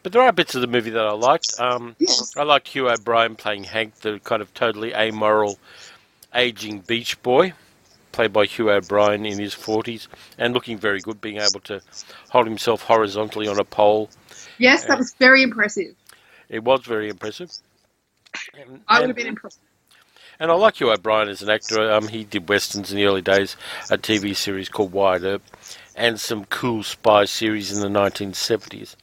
[0.02, 1.54] but there are bits of the movie that I liked.
[1.59, 1.96] Um,
[2.37, 5.59] I liked Hugh O'Brian playing Hank, the kind of totally amoral,
[6.35, 7.54] aging beach boy,
[8.12, 11.83] played by Hugh O'Brian in his forties, and looking very good, being able to
[12.30, 14.11] hold himself horizontally on a pole.
[14.59, 15.94] Yes, that was very impressive.
[16.50, 17.50] It was very impressive.
[18.60, 19.60] And, I would have been impressed.
[20.38, 21.90] And I like Hugh O'Brian as an actor.
[21.90, 23.56] Um, he did westerns in the early days,
[23.90, 25.22] a TV series called Wide
[25.94, 28.96] and some cool spy series in the 1970s.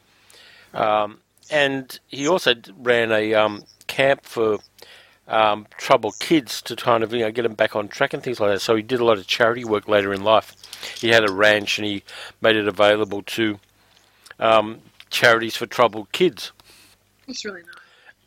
[0.74, 1.20] Um,
[1.52, 4.58] and he also ran a um, camp for
[5.28, 8.40] um, troubled kids to kind of you know get them back on track and things
[8.40, 8.60] like that.
[8.60, 10.56] So he did a lot of charity work later in life.
[11.00, 12.04] He had a ranch and he
[12.42, 13.60] made it available to
[14.40, 14.80] um,
[15.10, 16.52] charities for troubled kids.
[17.28, 17.76] It's really nice.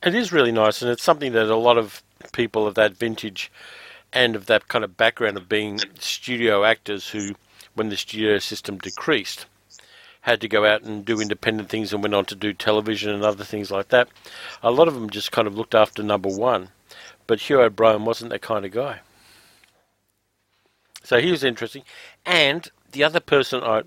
[0.02, 3.50] It is really nice, and it's something that a lot of people of that vintage
[4.12, 7.34] and of that kind of background of being studio actors who,
[7.74, 9.46] when the studio system decreased,
[10.22, 13.24] had to go out and do independent things and went on to do television and
[13.24, 14.08] other things like that.
[14.62, 16.68] A lot of them just kind of looked after number one,
[17.26, 19.00] but Hugh O'Brian wasn't that kind of guy.
[21.02, 21.82] So he was interesting.
[22.26, 23.82] And the other person I,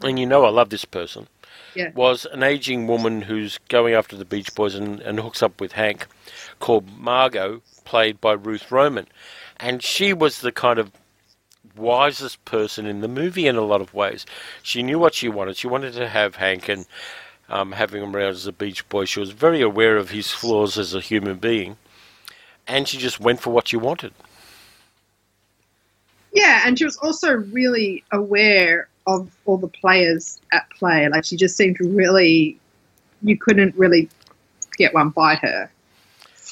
[0.00, 1.26] and you know I love this person,
[1.74, 1.90] Yeah.
[1.94, 5.72] was an aging woman who's going after the Beach Boys and, and hooks up with
[5.72, 6.06] Hank,
[6.60, 9.06] called Margot, played by Ruth Roman.
[9.58, 10.92] And she was the kind of
[11.76, 14.26] wisest person in the movie in a lot of ways.
[14.62, 15.56] She knew what she wanted.
[15.56, 16.86] She wanted to have Hank and
[17.48, 19.04] um, having him around as a Beach Boy.
[19.04, 21.76] She was very aware of his flaws as a human being.
[22.66, 24.12] And she just went for what she wanted.
[26.32, 31.08] Yeah, and she was also really aware of all the players at play.
[31.08, 32.58] Like she just seemed really,
[33.22, 34.08] you couldn't really
[34.76, 35.70] get one by her.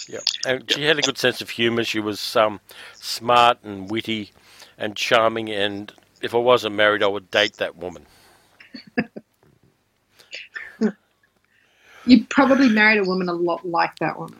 [0.09, 1.85] Yeah, and she had a good sense of humour.
[1.85, 2.61] She was um,
[2.95, 4.33] smart and witty
[4.79, 5.93] and charming and
[6.23, 8.07] if I wasn't married, I would date that woman.
[12.07, 14.39] You probably married a woman a lot like that woman.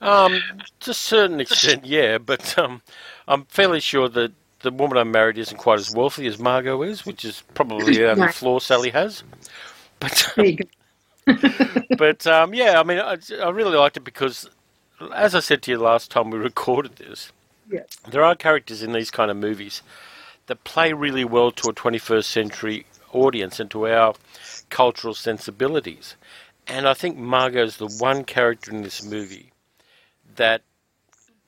[0.00, 0.40] Um,
[0.80, 2.80] to a certain extent, yeah, but um,
[3.28, 7.06] I'm fairly sure that the woman I married isn't quite as wealthy as Margot is,
[7.06, 9.22] which is probably the only flaw Sally has.
[10.00, 10.44] But go.
[11.96, 14.48] but um, yeah, I mean, I, I really liked it because,
[15.14, 17.32] as I said to you last time we recorded this,
[17.70, 17.80] Yeah.
[18.08, 19.82] there are characters in these kind of movies
[20.46, 24.14] that play really well to a 21st century audience and to our
[24.70, 26.16] cultural sensibilities.
[26.68, 29.52] And I think Margot's the one character in this movie
[30.36, 30.62] that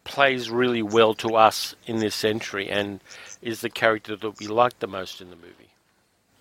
[0.09, 3.01] plays really well to us in this century and
[3.43, 5.69] is the character that we like the most in the movie.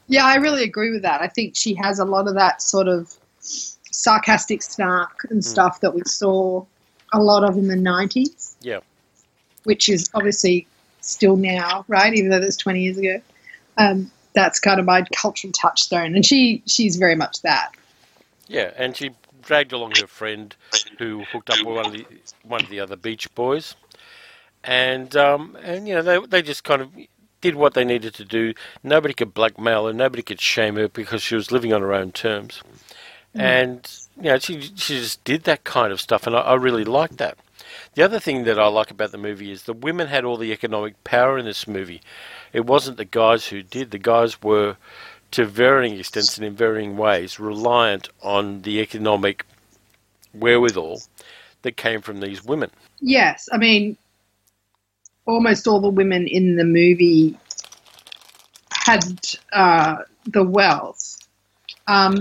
[0.07, 1.21] Yeah, I really agree with that.
[1.21, 5.93] I think she has a lot of that sort of sarcastic snark and stuff that
[5.93, 6.65] we saw
[7.13, 8.79] a lot of in the 90s, Yeah.
[9.65, 10.65] which is obviously
[11.01, 12.13] still now, right?
[12.13, 13.21] Even though that's 20 years ago.
[13.77, 16.15] Um, that's kind of my cultural touchstone.
[16.15, 17.71] And she she's very much that.
[18.47, 20.55] Yeah, and she dragged along her friend
[20.99, 22.05] who hooked up with one of the
[22.43, 23.75] one of the other beach boys,
[24.63, 26.89] and um, and you know they they just kind of
[27.41, 28.53] did what they needed to do.
[28.83, 32.11] Nobody could blackmail her, nobody could shame her because she was living on her own
[32.11, 32.61] terms,
[33.33, 36.83] and you know she she just did that kind of stuff, and I, I really
[36.83, 37.37] liked that.
[37.95, 40.51] The other thing that I like about the movie is the women had all the
[40.51, 42.01] economic power in this movie.
[42.53, 43.91] It wasn't the guys who did.
[43.91, 44.77] The guys were,
[45.31, 49.45] to varying extents and in varying ways, reliant on the economic
[50.33, 51.01] wherewithal
[51.61, 52.69] that came from these women.
[52.99, 53.97] Yes, I mean,
[55.25, 57.37] almost all the women in the movie
[58.71, 59.19] had
[59.51, 61.17] uh, the wealth.
[61.87, 62.15] Um,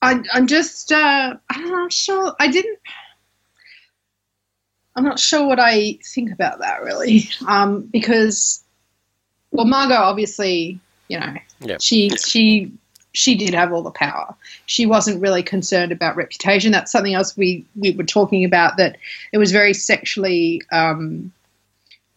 [0.00, 2.34] I, I'm just, uh, I'm not sure.
[2.38, 2.78] I didn't.
[4.96, 8.63] I'm not sure what I think about that really, um, because,
[9.54, 11.76] well, Margot obviously, you know, Yeah.
[11.80, 12.70] she she
[13.12, 14.34] she did have all the power.
[14.66, 16.72] She wasn't really concerned about reputation.
[16.72, 18.76] That's something else we we were talking about.
[18.76, 18.96] That
[19.32, 21.32] it was very sexually um,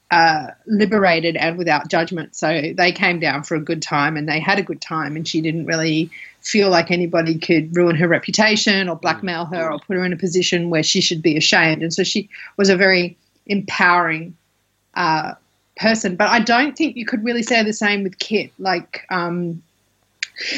[0.09, 2.35] uh, liberated and without judgment.
[2.35, 5.27] So they came down for a good time and they had a good time, and
[5.27, 6.09] she didn't really
[6.41, 10.17] feel like anybody could ruin her reputation or blackmail her or put her in a
[10.17, 11.83] position where she should be ashamed.
[11.83, 14.35] And so she was a very empowering
[14.95, 15.33] uh,
[15.77, 16.15] person.
[16.15, 18.51] But I don't think you could really say the same with Kit.
[18.59, 19.63] Like um,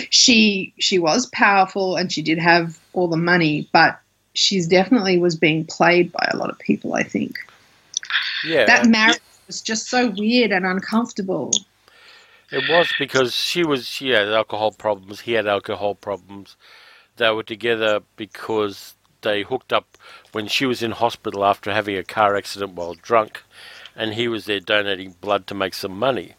[0.09, 3.99] she she was powerful and she did have all the money, but
[4.35, 6.93] she's definitely was being played by a lot of people.
[6.95, 7.37] I think
[8.41, 11.51] Yeah, that marriage was just so weird and uncomfortable.
[12.51, 15.21] it was because she was she had alcohol problems.
[15.21, 16.55] He had alcohol problems.
[17.17, 19.97] They were together because they hooked up
[20.31, 23.43] when she was in hospital after having a car accident while drunk,
[23.99, 26.33] and he was there donating blood to make some money.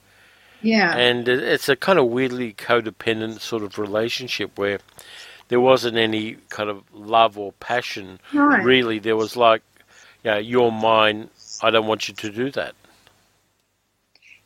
[0.63, 4.81] Yeah, and it's a kind of weirdly codependent sort of relationship where
[5.49, 8.19] there wasn't any kind of love or passion.
[8.33, 8.65] Right.
[8.65, 9.63] Really, there was like,
[10.25, 11.31] you know, you're mine.
[11.63, 12.75] I don't want you to do that.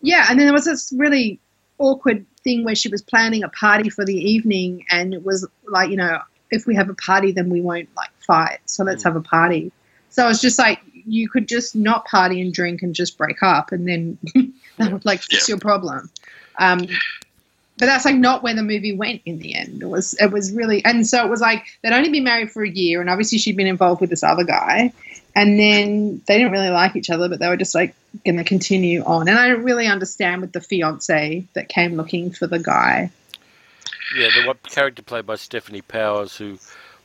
[0.03, 1.41] Yeah, and then there was this really
[1.79, 5.91] awkward thing where she was planning a party for the evening, and it was like,
[5.91, 8.59] you know, if we have a party, then we won't like fight.
[8.67, 9.09] So let's hmm.
[9.09, 9.73] have a party.
[10.11, 13.73] So it's just like you could just not party and drink and just break up,
[13.73, 14.19] and then
[14.79, 16.11] that would like fix your problem.
[16.59, 16.87] Um,
[17.79, 19.83] but that's like not where the movie went in the end.
[19.83, 22.63] It was it was really, and so it was like they'd only been married for
[22.63, 24.93] a year, and obviously she'd been involved with this other guy,
[25.35, 28.45] and then they didn't really like each other, but they were just like going to
[28.45, 29.29] continue on.
[29.29, 33.11] And I don't really understand with the fiance that came looking for the guy.
[34.17, 36.59] Yeah, the character played by Stefanie Powers who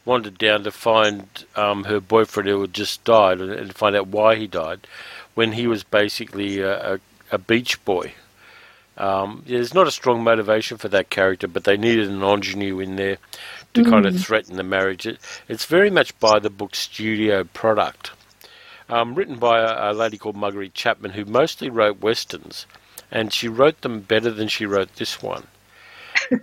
[0.06, 4.08] wandered down to find um, her boyfriend who had just died and, and find out
[4.08, 4.88] why he died
[5.36, 7.00] when he was basically a, a,
[7.32, 8.14] a beach boy.
[8.98, 12.98] Um, there's not a strong motivation for that character, but they needed an ingenue in
[12.98, 13.18] there
[13.74, 15.06] to kind of threaten the marriage.
[15.08, 18.12] It, it's very much by the book studio product.
[18.90, 22.66] Um, written by a, a lady called Marguerite Chapman, who mostly wrote westerns,
[23.12, 25.48] and she wrote them better than she wrote this one.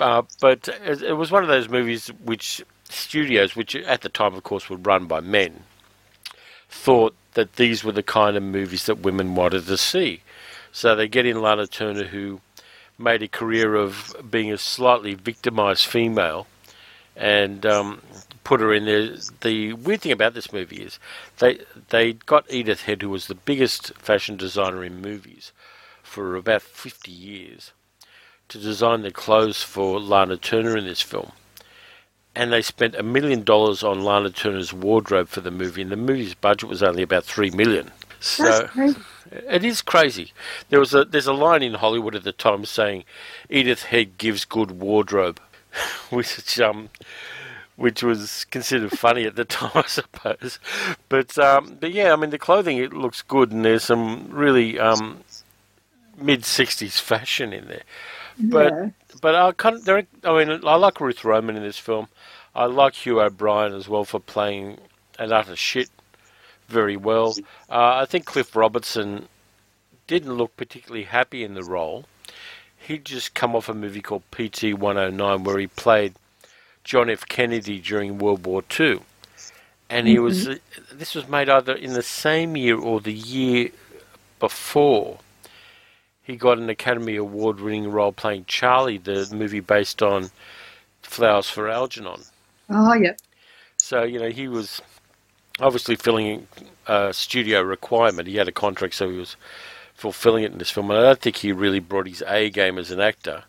[0.00, 4.34] Uh, but it, it was one of those movies which studios, which at the time,
[4.34, 5.64] of course, were run by men,
[6.68, 10.22] thought that these were the kind of movies that women wanted to see.
[10.72, 12.40] So they get in Lana Turner, who
[12.98, 16.46] made a career of being a slightly victimized female,
[17.16, 18.02] and um,
[18.44, 19.16] put her in there.
[19.40, 20.98] The weird thing about this movie is
[21.38, 25.52] they they got Edith Head, who was the biggest fashion designer in movies
[26.02, 27.72] for about 50 years
[28.48, 31.32] to design the clothes for Lana Turner in this film.
[32.38, 35.96] And they spent a million dollars on Lana Turner's wardrobe for the movie, and the
[35.96, 37.90] movie's budget was only about three million.
[38.20, 39.00] So That's crazy.
[39.30, 40.32] it is crazy.
[40.70, 43.04] There was a there's a line in Hollywood at the time saying,
[43.50, 45.40] "Edith Head gives good wardrobe,"
[46.10, 46.90] which um,
[47.76, 50.58] which was considered funny at the time, I suppose.
[51.08, 54.78] But um, but yeah, I mean the clothing it looks good, and there's some really
[54.78, 55.22] um,
[56.16, 57.82] mid '60s fashion in there.
[58.38, 58.90] But Yeah.
[59.20, 62.08] but I kind of, I mean I like Ruth Roman in this film.
[62.54, 64.78] I like Hugh O'Brian as well for playing
[65.18, 65.90] an utter shit
[66.68, 67.34] very well.
[67.70, 69.28] Uh, I think Cliff Robertson
[70.06, 72.04] didn't look particularly happy in the role.
[72.76, 76.14] He'd just come off a movie called PT 109 where he played
[76.84, 77.26] John F.
[77.28, 79.00] Kennedy during World War II.
[79.90, 80.56] And he was, uh,
[80.92, 83.70] this was made either in the same year or the year
[84.38, 85.18] before.
[86.28, 90.28] He got an Academy Award winning role playing Charlie, the movie based on
[91.00, 92.20] Flowers for Algernon.
[92.68, 93.14] Oh, yeah.
[93.78, 94.82] So, you know, he was
[95.58, 96.46] obviously filling
[96.86, 98.28] a uh, studio requirement.
[98.28, 99.36] He had a contract, so he was
[99.94, 100.90] fulfilling it in this film.
[100.90, 103.44] And I don't think he really brought his A game as an actor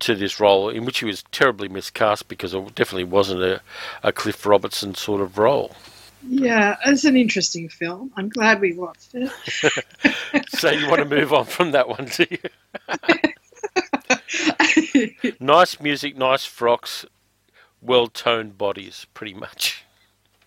[0.00, 3.60] to this role, in which he was terribly miscast because it definitely wasn't a,
[4.02, 5.76] a Cliff Robertson sort of role.
[6.22, 8.12] Yeah, it's an interesting film.
[8.16, 9.30] I'm glad we watched it.
[10.48, 12.38] So you want to move on from that one, do you?
[15.40, 17.04] nice music, nice frocks,
[17.82, 19.84] well toned bodies, pretty much.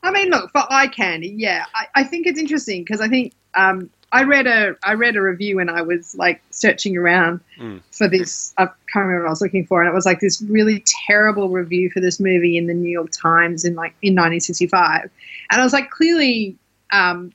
[0.01, 1.33] I mean, look for eye candy.
[1.35, 5.15] Yeah, I, I think it's interesting because I think um, I read a I read
[5.15, 7.81] a review when I was like searching around Mm.
[7.91, 8.53] for this.
[8.57, 11.49] I can't remember what I was looking for, and it was like this really terrible
[11.49, 15.09] review for this movie in the New York Times in like in 1965,
[15.51, 16.55] and I was like, clearly,
[16.91, 17.31] um,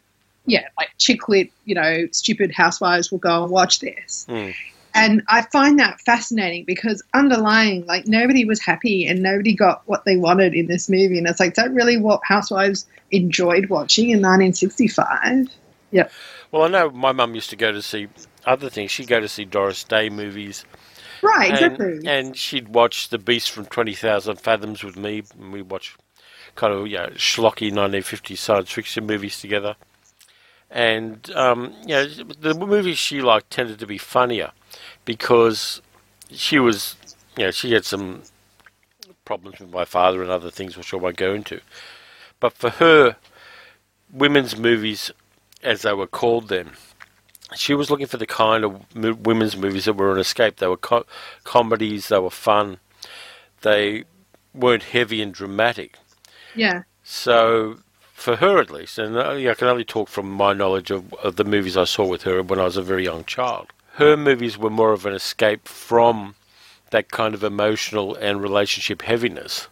[0.47, 4.27] yeah, like chick lit, you know, stupid housewives will go and watch this.
[4.29, 4.55] Mm.
[4.97, 10.05] And I find that fascinating because underlying, like nobody was happy and nobody got what
[10.05, 11.19] they wanted in this movie.
[11.19, 15.49] And it's like, is that really what Housewives enjoyed watching in 1965?
[16.55, 18.07] Well, I know my mum used to go to see
[18.47, 18.93] other things.
[18.93, 20.65] She'd go to see Doris Day movies.
[21.21, 22.09] Right, and, exactly.
[22.09, 25.97] and she'd watch The Beast from 20,000 Fathoms with me, and we'd watch
[26.55, 29.75] kind of, you know, schlocky 1950s science fiction movies together.
[30.71, 34.53] And, um, you know, the movies she liked tended to be funnier
[35.05, 35.83] because
[36.31, 36.95] she was,
[37.37, 38.23] you know, she had some
[39.25, 41.61] problems with my father and other things which I won't go into.
[42.39, 43.17] But for her,
[44.13, 45.11] women's movies,
[45.65, 46.71] as they were called then,
[47.57, 50.57] she was looking for the kind of mo- women's movies that were an escape.
[50.57, 51.07] They were co-
[51.45, 52.79] comedies, they were fun,
[53.63, 54.05] they
[54.55, 55.97] weren't heavy and dramatic.
[56.55, 57.79] yeah, So,
[58.13, 61.37] for her at least, and uh, I can only talk from my knowledge of, of
[61.37, 64.57] the movies I saw with her when I was a very young child, her movies
[64.59, 66.35] were more of an escape from
[66.91, 69.69] that kind of emotional and relationship heaviness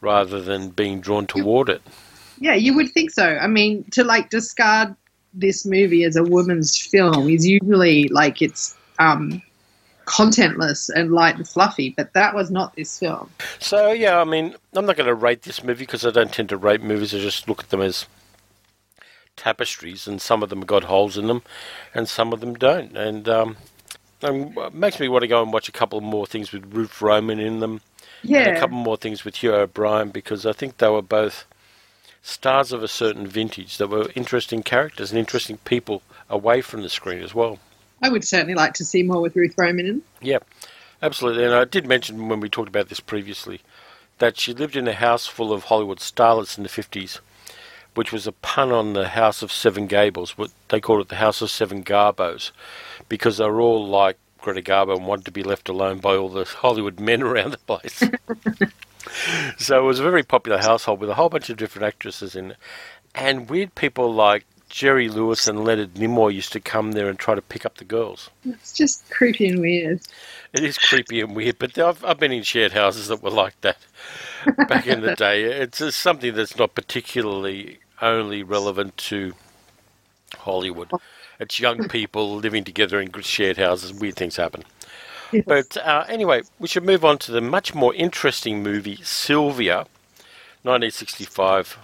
[0.00, 1.82] rather than being drawn toward it.
[2.38, 3.24] yeah, you would think so.
[3.24, 4.94] I mean, to like discard
[5.34, 9.42] this movie as a woman's film is usually like it's um,
[10.04, 13.30] contentless and light and fluffy, but that was not this film.
[13.58, 16.48] So yeah, I mean, I'm not going to rate this movie because I don't tend
[16.50, 17.14] to rate movies.
[17.14, 18.06] I just look at them as
[19.36, 21.42] tapestries, and some of them got holes in them,
[21.94, 22.96] and some of them don't.
[22.96, 23.56] And um,
[24.20, 27.00] and it makes me want to go and watch a couple more things with Ruth
[27.00, 27.80] Roman in them,
[28.22, 31.44] and a couple more things with Hugh O'Brian because I think they were both
[32.22, 36.88] stars of a certain vintage that were interesting characters and interesting people away from the
[36.88, 37.58] screen as well.
[38.00, 40.02] I would certainly like to see more with Ruth Roman in.
[40.20, 40.38] Yeah,
[41.02, 41.44] absolutely.
[41.44, 43.60] And I did mention when we talked about this previously
[44.18, 47.18] that she lived in a house full of Hollywood starlets in the 50s,
[47.94, 50.38] which was a pun on the House of Seven Gables.
[50.38, 52.52] What they called it the House of Seven Garbos,
[53.08, 56.28] because they were all like Greta Garbo and wanted to be left alone by all
[56.28, 58.02] the Hollywood men around the place.
[59.58, 62.52] so it was a very popular household with a whole bunch of different actresses in
[62.52, 62.56] it.
[63.14, 67.34] And weird people like Jerry Lewis and Leonard Nimoy used to come there and try
[67.34, 68.30] to pick up the girls.
[68.46, 70.00] It's just creepy and weird.
[70.54, 73.60] It is creepy and weird, but I've, I've been in shared houses that were like
[73.60, 73.76] that
[74.68, 75.44] back in the day.
[75.44, 79.34] It's just something that's not particularly only relevant to
[80.38, 80.90] Hollywood.
[81.38, 83.92] It's young people living together in shared houses.
[83.92, 84.64] Weird things happen.
[85.32, 85.44] Yes.
[85.46, 89.86] But uh, anyway, we should move on to the much more interesting movie, Sylvia,
[90.62, 91.78] 1965.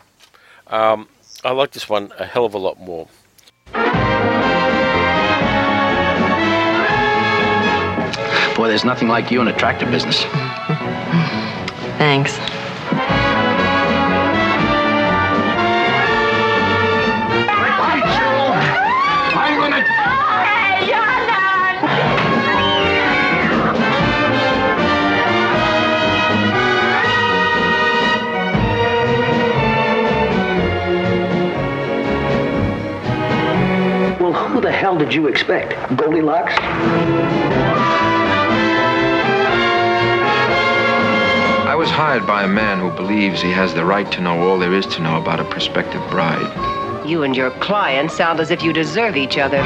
[0.66, 1.08] Um,
[1.44, 3.08] I like this one a hell of a lot more.
[8.56, 10.24] Boy, there's nothing like you in a tractor business.
[11.98, 12.38] Thanks.
[34.32, 35.74] The hell did you expect?
[35.96, 36.52] Goldilocks?
[41.66, 44.58] I was hired by a man who believes he has the right to know all
[44.58, 47.06] there is to know about a prospective bride.
[47.06, 49.60] You and your client sound as if you deserve each other.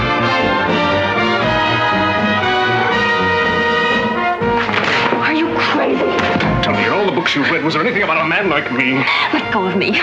[5.22, 5.98] Are you crazy?
[6.62, 8.70] Tell me, in all the books you've read, was there anything about a man like
[8.72, 8.94] me?
[9.32, 10.00] Let go of me.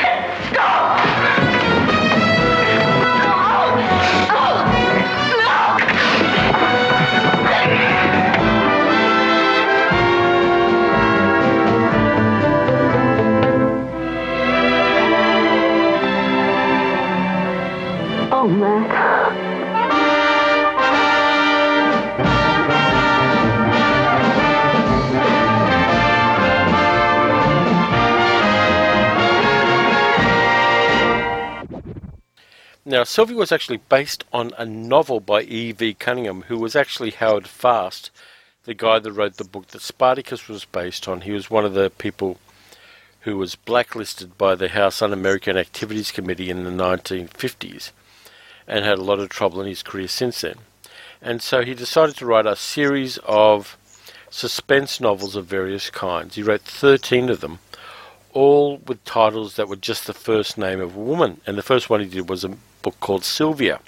[18.42, 18.88] Oh, Matt.
[32.86, 35.96] Now, Sylvia was actually based on a novel by E.V.
[35.96, 38.10] Cunningham, who was actually Howard Fast,
[38.64, 41.22] the guy that wrote the book that Spartacus was based on.
[41.22, 42.38] He was one of the people
[43.24, 47.92] who was blacklisted by the House Un American Activities Committee in the 1950s
[48.70, 50.56] and had a lot of trouble in his career since then.
[51.22, 53.78] And so he decided to write a series of
[54.30, 56.36] suspense novels of various kinds.
[56.36, 57.60] He wrote 13 of them,
[58.32, 61.42] all with titles that were just the first name of a woman.
[61.46, 63.80] And the first one he did was a book called Sylvia.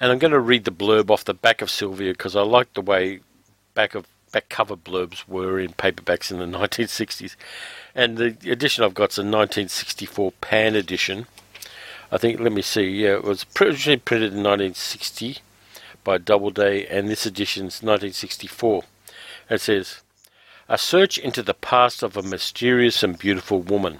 [0.00, 2.72] And I'm going to read the blurb off the back of Sylvia because I like
[2.74, 3.20] the way
[3.74, 7.34] back of back cover blurbs were in paperbacks in the 1960s.
[7.94, 11.26] And the edition I've got is a 1964 Pan edition.
[12.10, 15.38] I think, let me see, yeah, it was originally printed in 1960
[16.04, 18.84] by Doubleday, and this edition's 1964.
[19.50, 20.00] It says,
[20.70, 23.98] A search into the past of a mysterious and beautiful woman.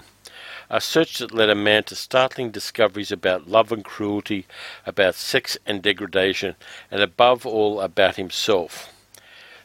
[0.71, 4.47] A search that led a man to startling discoveries about love and cruelty,
[4.87, 6.55] about sex and degradation,
[6.89, 8.91] and above all about himself.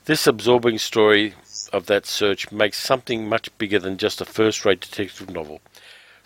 [0.04, 1.34] This absorbing story
[1.72, 5.62] of that search makes something much bigger than just a first rate detective novel.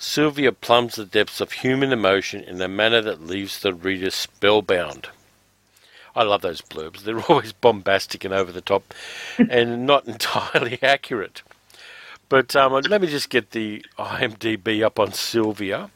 [0.00, 5.08] Sylvia plumbs the depths of human emotion in a manner that leaves the reader spellbound.
[6.14, 7.00] I love those blurbs.
[7.00, 8.94] They're always bombastic and over the top
[9.38, 11.42] and not entirely accurate.
[12.28, 15.90] But um, let me just get the IMDb up on Sylvia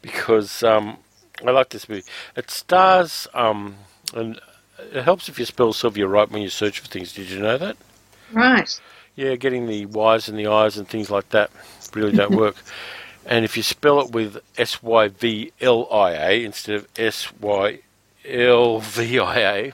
[0.00, 0.96] because um,
[1.46, 2.04] I like this movie.
[2.34, 3.74] It stars, um,
[4.14, 4.40] and
[4.92, 7.12] it helps if you spell Sylvia right when you search for things.
[7.12, 7.76] Did you know that?
[8.32, 8.80] Right.
[9.16, 11.50] Yeah, getting the Y's and the I's and things like that
[11.94, 12.56] really don't work.
[13.28, 17.30] And if you spell it with S Y V L I A instead of S
[17.40, 17.80] Y
[18.24, 19.72] L V I A,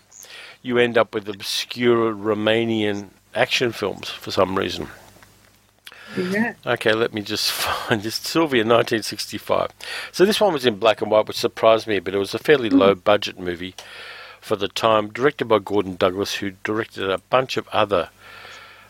[0.61, 4.89] you end up with obscure Romanian action films for some reason.
[6.17, 6.55] Yeah.
[6.67, 8.17] Okay, let me just find this.
[8.17, 9.71] Sylvia, 1965.
[10.11, 12.15] So this one was in black and white, which surprised me a bit.
[12.15, 13.75] It was a fairly low budget movie
[14.41, 18.11] for the time, directed by Gordon Douglas, who directed a bunch of other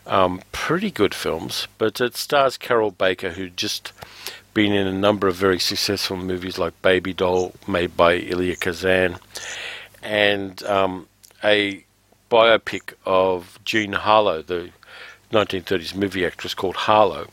[0.07, 1.67] um, pretty good films.
[1.77, 3.91] But it stars Carroll Baker, who just
[4.55, 9.17] been in a number of very successful movies like Baby Doll, made by Elia Kazan,
[10.01, 11.07] and um,
[11.43, 11.85] a
[12.31, 14.71] biopic of Jean Harlow, the
[15.31, 17.27] 1930s movie actress called Harlow.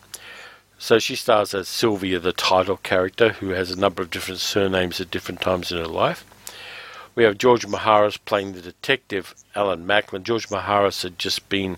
[0.79, 5.01] So she stars as Sylvia, the title character, who has a number of different surnames
[5.01, 6.25] at different times in her life.
[7.15, 10.25] We have George Maharis playing the detective Alan Macklin.
[10.25, 11.77] George Maharis had just been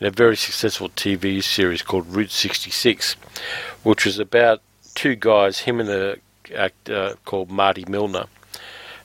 [0.00, 3.14] in a very successful TV series called Route 66,
[3.82, 4.62] which was about
[4.98, 6.18] two guys, him and the
[6.52, 8.24] actor called Marty Milner.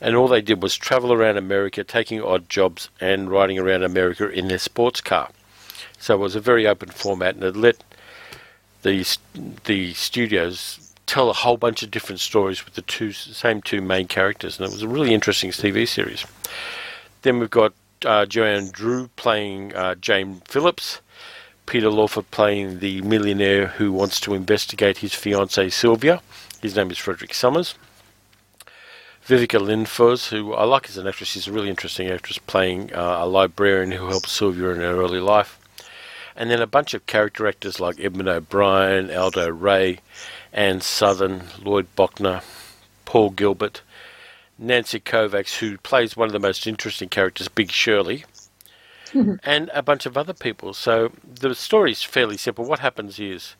[0.02, 4.28] And all they did was travel around America, taking odd jobs and riding around America
[4.28, 5.30] in their sports car.
[6.00, 7.84] So it was a very open format, and it let
[8.82, 9.06] the
[9.66, 14.08] the studios tell a whole bunch of different stories with the two same two main
[14.08, 16.26] characters, and it was a really interesting TV series.
[17.22, 17.74] Then we've got
[18.04, 21.02] uh, Joanne Dru playing uh, Jane Phillips,
[21.66, 26.22] Peter Lawford playing the millionaire who wants to investigate his fiancée Sylvia.
[26.61, 27.76] His name is Frederick Summers.
[29.28, 33.20] Viveca Lindfors, who I like as an actress, she's a really interesting actress, playing uh,
[33.22, 35.57] a librarian who helps Sylvia in her early life.
[36.36, 39.99] And then a bunch of character actors like Edmond O'Brien, Aldo Ray,
[40.51, 42.43] Ann Sothern, Lloyd Bochner,
[43.05, 43.82] Paul Gilbert,
[44.59, 48.26] Nancy Kovacs, who plays one of the most interesting characters, Big Shirley,
[49.43, 50.74] and a bunch of other people.
[50.74, 52.66] So the story is fairly simple.
[52.66, 53.55] What happens is,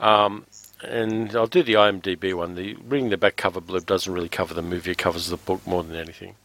[0.00, 0.46] um,
[0.82, 2.54] and I'll do the IMDb one.
[2.54, 5.66] The reading the back cover blurb doesn't really cover the movie; it covers the book
[5.66, 6.36] more than anything.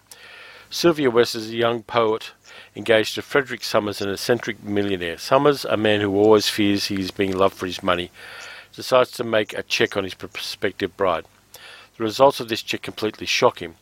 [0.70, 2.32] Sylvia West is a young poet
[2.76, 5.18] engaged to Frederick Summers, an eccentric millionaire.
[5.18, 8.12] Summers, a man who always fears he is being loved for his money,
[8.76, 11.26] decides to make a check on his prospective bride.
[11.98, 13.76] The results of this check completely shock him.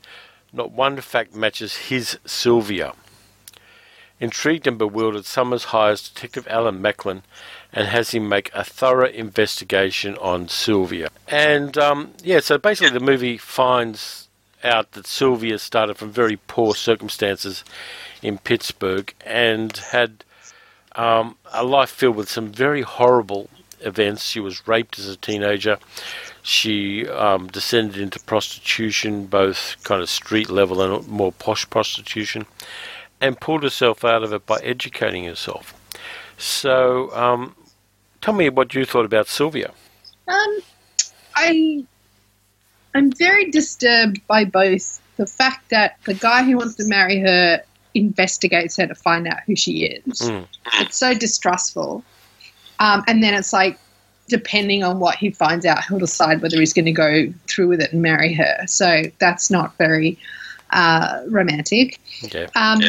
[0.54, 2.94] Not one fact matches his Sylvia.
[4.20, 7.22] Intrigued and bewildered, Summers hires Detective Alan Macklin
[7.72, 11.10] and has him make a thorough investigation on Sylvia.
[11.28, 14.28] And um, yeah, so basically the movie finds
[14.64, 17.64] out that Sylvia started from very poor circumstances
[18.24, 20.24] in Pittsburgh and had
[20.96, 23.50] um, a life filled with some very horrible
[23.82, 24.26] events.
[24.26, 25.78] She was raped as a teenager.
[26.42, 32.46] She um, descended into prostitution, both kind of street level and more posh prostitution,
[33.22, 35.74] and pulled herself out of it by educating herself.
[36.38, 37.56] So, um,
[38.22, 39.72] tell me what you thought about Sylvia.
[40.28, 40.60] Um,
[41.36, 41.86] I,
[42.94, 47.64] I'm very disturbed by both the fact that the guy who wants to marry her
[47.94, 50.22] investigates her to find out who she is.
[50.22, 50.48] Mm.
[50.76, 52.04] It's so distrustful.
[52.80, 53.80] Um, and then it's like,
[54.28, 57.82] depending on what he finds out, he'll decide whether he's going to go through with
[57.82, 58.68] it and marry her.
[58.68, 60.20] So that's not very
[60.72, 62.00] uh, romantic.
[62.26, 62.48] Okay.
[62.56, 62.82] Um,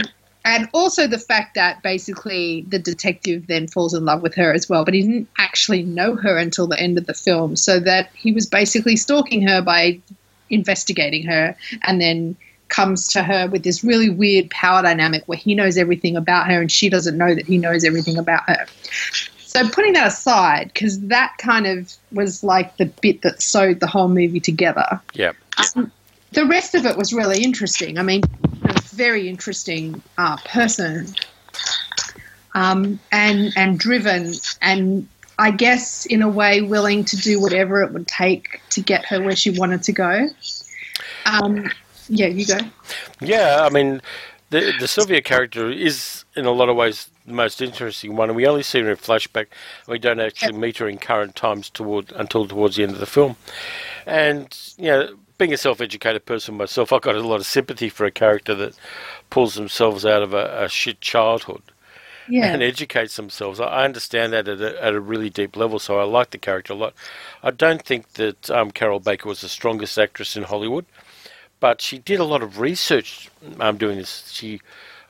[0.48, 4.66] And also the fact that basically the detective then falls in love with her as
[4.66, 7.54] well, but he didn't actually know her until the end of the film.
[7.54, 10.00] So that he was basically stalking her by
[10.48, 12.34] investigating her and then
[12.68, 16.62] comes to her with this really weird power dynamic where he knows everything about her
[16.62, 18.64] and she doesn't know that he knows everything about her.
[19.40, 23.86] So putting that aside, because that kind of was like the bit that sewed the
[23.86, 24.98] whole movie together.
[25.12, 25.32] Yeah.
[25.76, 25.92] Um,
[26.32, 27.98] the rest of it was really interesting.
[27.98, 28.22] I mean,
[28.98, 31.06] very interesting uh, person,
[32.54, 37.92] um, and and driven, and I guess in a way willing to do whatever it
[37.92, 40.28] would take to get her where she wanted to go.
[41.24, 41.70] Um,
[42.08, 42.58] yeah, you go.
[43.20, 44.02] Yeah, I mean,
[44.50, 48.36] the the Sylvia character is in a lot of ways the most interesting one, and
[48.36, 49.46] we only see her in flashback.
[49.86, 53.06] We don't actually meet her in current times toward until towards the end of the
[53.06, 53.36] film.
[54.06, 58.04] And you know, being a self-educated person myself, I've got a lot of sympathy for
[58.04, 58.76] a character that
[59.30, 61.62] pulls themselves out of a, a shit childhood
[62.28, 62.52] Yeah.
[62.52, 63.60] and educates themselves.
[63.60, 66.38] I I understand that at a, at a really deep level, so I like the
[66.38, 66.94] character a lot.
[67.42, 70.84] I don't think that um, Carroll Baker was the strongest actress in Hollywood,
[71.60, 73.30] but she did a lot of research
[73.60, 74.30] um, doing this.
[74.32, 74.60] She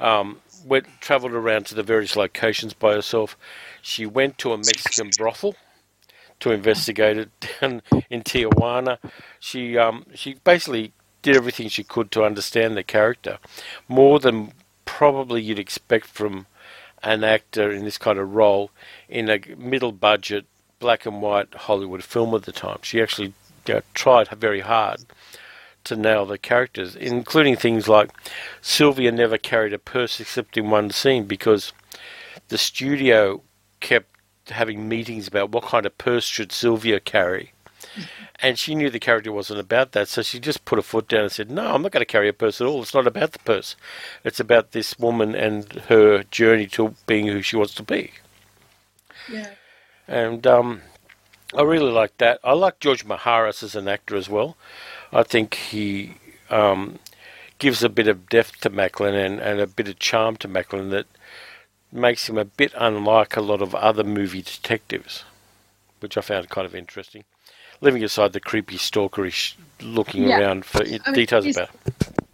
[0.00, 3.36] um, went travelled around to the various locations by herself.
[3.82, 5.56] She went to a Mexican brothel
[6.40, 7.30] to investigate it
[7.60, 8.98] down in Tijuana.
[9.40, 13.38] She um, she basically did everything she could to understand the character
[13.88, 14.52] more than
[14.84, 16.46] probably you'd expect from
[17.02, 18.70] an actor in this kind of role
[19.08, 20.46] in a middle budget
[20.78, 22.78] black and white Hollywood film at the time.
[22.82, 23.34] She actually
[23.66, 25.04] you know, tried very hard
[25.84, 28.10] to nail the characters, including things like
[28.60, 31.72] Sylvia never carried a purse except in one scene because
[32.48, 33.42] the studio
[33.80, 34.10] kept
[34.50, 37.52] having meetings about what kind of purse should Sylvia carry.
[38.40, 41.22] And she knew the character wasn't about that, so she just put her foot down
[41.22, 42.82] and said, No, I'm not going to carry a purse at all.
[42.82, 43.74] It's not about the purse.
[44.22, 48.12] It's about this woman and her journey to being who she wants to be.
[49.28, 49.50] Yeah.
[50.06, 50.82] And um,
[51.56, 52.38] I really like that.
[52.44, 54.56] I like George Maharis as an actor as well.
[55.12, 56.14] I think he
[56.48, 57.00] um,
[57.58, 60.90] gives a bit of depth to Macklin and, and a bit of charm to Macklin
[60.90, 61.06] that
[61.92, 65.24] makes him a bit unlike a lot of other movie detectives,
[66.00, 67.24] which I found kind of interesting.
[67.80, 70.38] Leaving aside the creepy stalkerish looking Yeah.
[70.40, 71.70] around for mean, details about.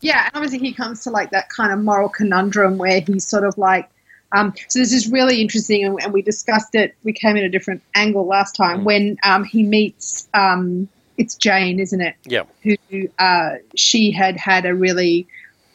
[0.01, 3.45] Yeah, and obviously he comes to like that kind of moral conundrum where he's sort
[3.45, 3.89] of like,
[4.33, 6.95] um, so this is really interesting, and, and we discussed it.
[7.05, 10.29] We came in a different angle last time when um, he meets.
[10.35, 12.17] Um, it's Jane, isn't it?
[12.25, 12.43] Yeah.
[12.63, 12.77] Who
[13.21, 15.29] uh, she had had a really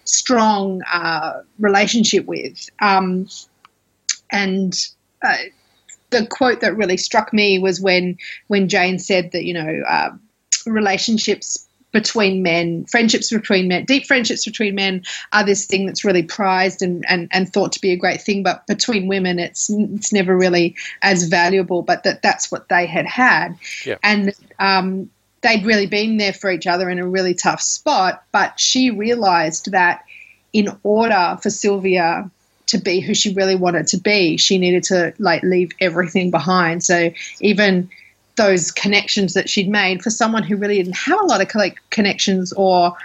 [0.04, 3.30] strong uh, relationship with, um,
[4.32, 4.76] and
[5.22, 5.36] uh,
[6.10, 8.18] the quote that really struck me was when
[8.48, 10.12] when Jane said that you know uh,
[10.66, 15.04] relationships between men, friendships between men, deep friendships between men
[15.34, 18.44] are this thing that's really prized and, and, and thought to be a great thing.
[18.44, 21.82] But between women, it's it's never really as valuable.
[21.82, 23.56] But that that's what they had had,
[23.86, 23.98] Yeah.
[24.04, 25.10] and um,
[25.42, 28.24] they'd really been there for each other in a really tough spot.
[28.32, 30.04] But she realized that
[30.54, 32.30] in order for Sylvia
[32.70, 36.84] to be who she really wanted to be, she needed to like leave everything behind.
[36.84, 37.12] So
[37.42, 37.90] even
[38.36, 41.78] those connections that she'd made for someone who really didn't have a lot of like
[41.90, 42.96] connections or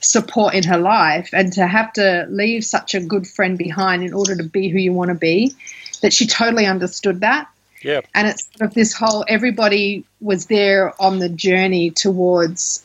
[0.00, 4.12] support in her life and to have to leave such a good friend behind in
[4.12, 5.54] order to be who you want to be
[6.02, 7.48] that she totally understood that
[7.82, 8.00] Yeah.
[8.14, 12.84] and it's sort of this whole everybody was there on the journey towards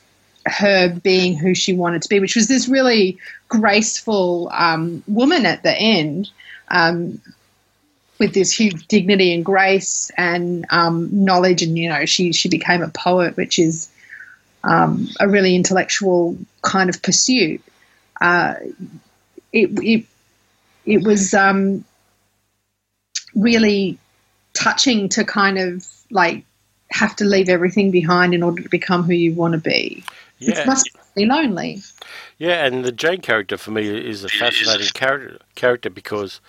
[0.50, 3.18] her being who she wanted to be which was this really
[3.48, 6.30] graceful um, woman at the end
[6.70, 7.22] um,
[8.20, 12.82] with this huge dignity and grace and um, knowledge and you know she she became
[12.82, 13.90] a poet which is
[14.64, 17.62] um, a really intellectual kind of pursuit
[18.22, 18.56] uh,
[19.54, 20.06] it, it
[20.86, 21.84] it was um,
[23.36, 23.98] really
[24.54, 26.44] touching to kind of like
[26.90, 30.04] have to leave everything behind in order to become who you want to be.
[30.40, 30.62] Yeah.
[30.62, 31.82] It must be lonely.
[32.38, 36.40] Yeah, and the Jane character for me is a fascinating character character because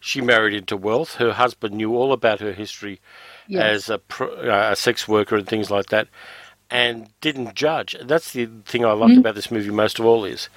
[0.00, 1.16] she married into wealth.
[1.16, 3.00] Her husband knew all about her history
[3.48, 3.62] Yes.
[3.62, 6.06] as a, pro, uh, a sex worker and things like that,
[6.70, 7.96] and didn't judge.
[8.00, 10.48] That's the thing I liked about this movie most of all is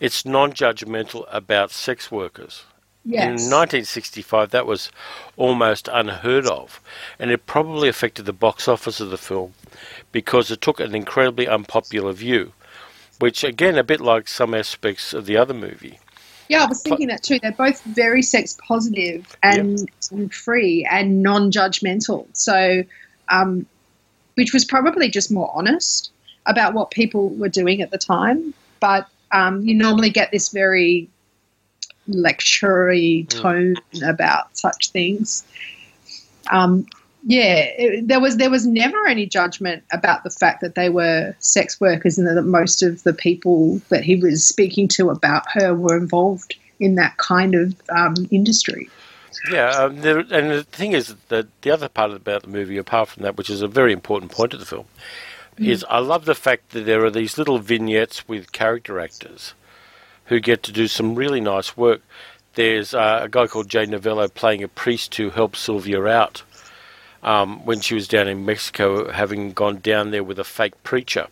[0.00, 2.64] it's non-judgmental about sex workers.
[3.04, 4.90] In 1965, that was
[5.36, 6.80] almost unheard of,
[7.18, 9.54] and it probably affected the box office of the film
[10.12, 12.52] because it took an incredibly unpopular view,
[13.18, 15.98] which, again, a bit like some aspects of the other movie.
[16.48, 17.38] Yeah, I was thinking that too.
[17.38, 22.26] They're both very sex positive and, and free and non-judgmental.
[22.32, 22.84] So,
[23.28, 23.66] um,
[24.34, 26.10] which was probably just more honest
[26.46, 28.54] about what people were doing at the time.
[28.80, 31.08] But um, you normally get this very
[32.08, 35.44] lectury tone about such things.
[36.50, 36.86] Um,
[37.24, 41.34] yeah, it, there was there was never any judgment about the fact that they were
[41.40, 45.74] sex workers and that most of the people that he was speaking to about her
[45.74, 48.88] were involved in that kind of um, industry.
[49.50, 53.08] Yeah, um, there, and the thing is that the other part about the movie, apart
[53.10, 54.86] from that, which is a very important point of the film,
[55.58, 59.54] is I love the fact that there are these little vignettes with character actors
[60.28, 62.00] who get to do some really nice work.
[62.54, 66.42] There's uh, a guy called Jay Novello playing a priest who helps Sylvia out
[67.22, 71.26] um, when she was down in Mexico, having gone down there with a fake preacher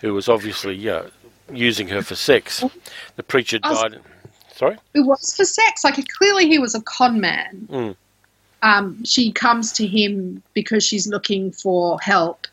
[0.00, 1.08] who was obviously know,
[1.52, 2.64] using her for sex.
[3.16, 4.00] The preacher I was- died.
[4.54, 4.76] Sorry?
[4.92, 5.84] It was for sex.
[5.84, 7.66] Like clearly, he was a con man.
[7.70, 7.96] Mm.
[8.62, 12.46] Um, she comes to him because she's looking for help,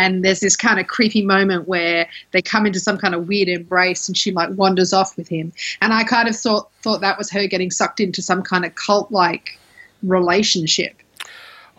[0.00, 3.48] and there's this kind of creepy moment where they come into some kind of weird
[3.48, 5.52] embrace, and she like wanders off with him.
[5.82, 8.74] And I kind of thought thought that was her getting sucked into some kind of
[8.74, 9.58] cult like
[10.02, 10.96] relationship.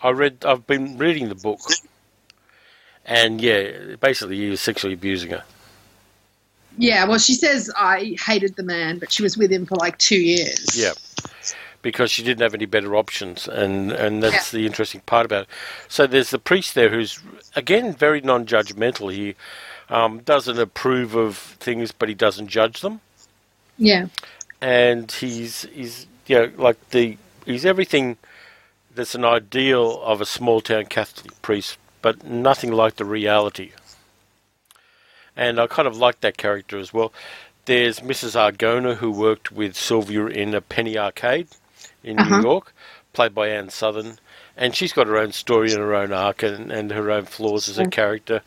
[0.02, 0.44] I read.
[0.44, 1.60] I've been reading the book,
[3.04, 5.42] and yeah, basically he was sexually abusing her.
[6.78, 9.98] Yeah, well, she says I hated the man, but she was with him for like
[9.98, 10.76] two years.
[10.76, 10.92] Yeah,
[11.82, 15.48] because she didn't have any better options, and and that's the interesting part about it.
[15.88, 17.20] So there's the priest there who's
[17.56, 19.12] again very non-judgmental.
[19.12, 19.34] He
[19.90, 23.00] um, doesn't approve of things, but he doesn't judge them,
[23.78, 24.06] Yeah.
[24.60, 28.16] and he's he's you know like the he's everything
[28.94, 33.72] that's an ideal of a small town Catholic priest, but nothing like the reality.
[35.36, 37.12] And I kind of like that character as well.
[37.64, 38.36] There's Mrs.
[38.36, 41.48] Argona, who worked with Sylvia in a penny arcade
[42.04, 42.38] in Uh-huh.
[42.38, 42.72] New York,
[43.12, 44.18] played by Ann Sothern.
[44.56, 47.68] And she's got her own story and her own arc and, and her own flaws
[47.68, 48.42] as a character.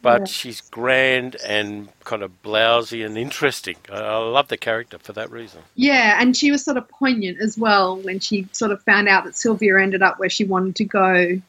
[0.00, 0.26] But Yeah.
[0.26, 3.76] she's grand and kind of blousy and interesting.
[3.90, 5.60] I, I love the character for that reason.
[5.76, 9.24] Yeah, and she was sort of poignant as well when she sort of found out
[9.24, 11.40] that Sylvia ended up where she wanted to go.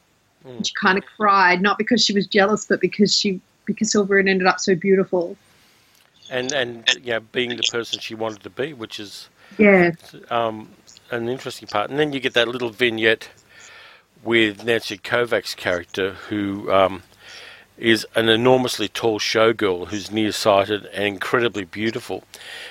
[0.46, 0.66] Mm.
[0.66, 4.28] She kind of cried, not because she was jealous, but because she because Sylvia had
[4.28, 5.36] ended up so beautiful.
[6.30, 9.28] And, and you know, being the person she wanted to be, which is
[9.58, 9.92] Yeah,
[10.30, 10.68] um,
[11.10, 11.90] an interesting part.
[11.90, 13.28] And then you get that little vignette
[14.22, 17.02] with Nancy Kovack's character, who um,
[17.76, 22.24] is an enormously tall showgirl who's nearsighted and incredibly beautiful,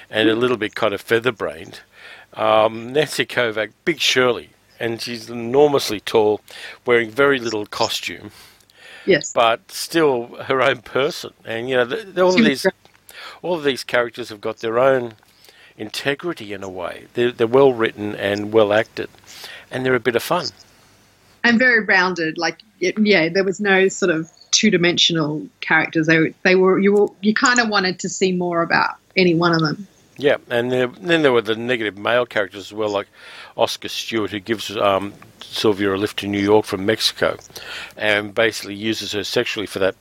[0.09, 1.81] and a little bit kind of feather-brained.
[2.33, 6.41] Um, Nancy Kovack, Big Shirley, and she's enormously tall,
[6.85, 8.31] wearing very little costume,
[9.05, 11.33] yes, but still her own person.
[11.45, 11.83] And you know,
[12.23, 12.65] all of these,
[13.43, 15.13] all of these characters have got their own
[15.77, 17.05] integrity in a way.
[17.13, 19.09] They're, they're well written and well acted,
[19.71, 20.47] and they're a bit of fun.
[21.43, 22.37] and very rounded.
[22.37, 26.07] Like it, yeah, there was no sort of two dimensional characters.
[26.07, 29.53] They they were you were, you kind of wanted to see more about any one
[29.53, 29.87] of them.
[30.17, 33.07] Yeah, and there, then there were the negative male characters as well, like
[33.57, 35.11] Oscar Stewart, who gives um,
[35.41, 37.37] Sylvia a lift to New York from Mexico,
[37.97, 39.95] and basically uses her sexually for that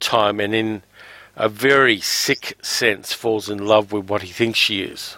[0.00, 0.82] time, and in
[1.36, 5.16] a very sick sense falls in love with what he thinks she is.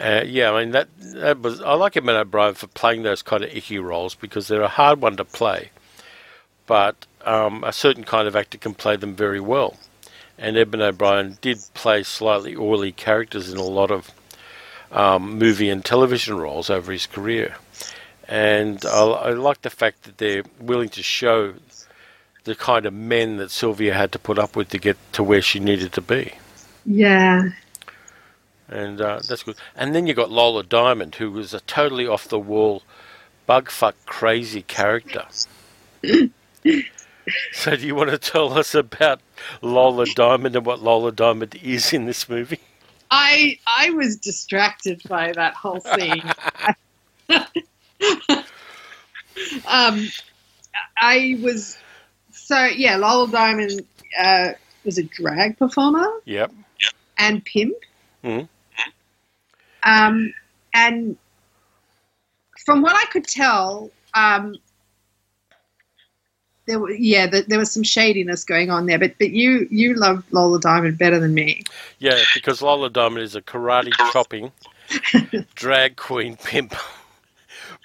[0.00, 3.44] Uh, yeah, I mean that, that was I like Edmond O'Brien for playing those kind
[3.44, 5.70] of icky roles because they're a hard one to play,
[6.66, 9.76] but um, a certain kind of actor can play them very well.
[10.38, 14.10] And Edmond O'Brien did play slightly oily characters in a lot of
[14.90, 17.56] um, movie and television roles over his career,
[18.26, 21.52] and I, I like the fact that they're willing to show
[22.44, 25.42] the kind of men that Sylvia had to put up with to get to where
[25.42, 26.32] she needed to be
[26.84, 27.50] Yeah,
[28.68, 29.56] and uh, that's good.
[29.76, 32.82] And then you got Lola Diamond, who was a totally off the wall,
[33.48, 35.26] bugfuck crazy character.
[37.52, 39.20] So, do you want to tell us about
[39.60, 42.58] Lola Diamond and what Lola Diamond is in this movie?
[43.10, 46.22] I I was distracted by that whole scene.
[49.68, 50.08] um,
[50.96, 51.78] I was
[52.52, 52.96] so yeah.
[52.96, 53.86] Lola Diamond
[54.22, 54.52] uh,
[54.84, 56.52] was a drag performer Yep.
[57.16, 57.76] and pimp.
[58.22, 58.48] Mhm.
[59.84, 60.34] Um,
[60.74, 61.16] and
[62.64, 64.56] from what I could tell, um,
[66.66, 68.98] there were yeah, there, there was some shadiness going on there.
[68.98, 71.62] But but you you love Lola Diamond better than me.
[71.98, 74.52] Yeah, because Lola Diamond is a karate chopping
[75.54, 76.74] drag queen pimp,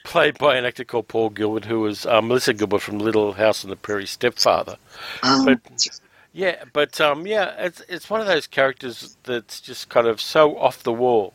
[0.08, 3.66] played by an actor called Paul Gilbert, who was uh, Melissa Gilbert from Little House
[3.66, 4.78] on the Prairie stepfather.
[5.22, 5.60] Oh, But
[6.32, 10.58] yeah, but um, yeah, it's it's one of those characters that's just kind of so
[10.58, 11.34] off the wall.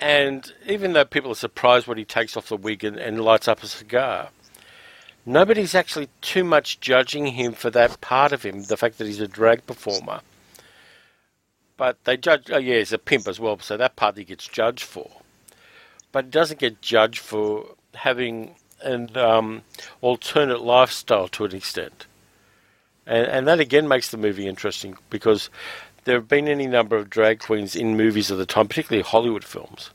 [0.00, 3.46] And even though people are surprised when he takes off the wig and, and lights
[3.46, 4.30] up a cigar,
[5.24, 9.20] nobody's actually too much judging him for that part of him, the fact that he's
[9.20, 10.20] a drag performer.
[11.76, 14.48] But they judge, oh yeah, he's a pimp as well, so that part he gets
[14.48, 15.08] judged for.
[16.12, 19.62] But doesn't get judged for having an um,
[20.00, 22.06] alternate lifestyle to an extent.
[23.06, 25.50] And, and that again makes the movie interesting because
[26.04, 29.44] there have been any number of drag queens in movies of the time, particularly Hollywood
[29.44, 29.90] films,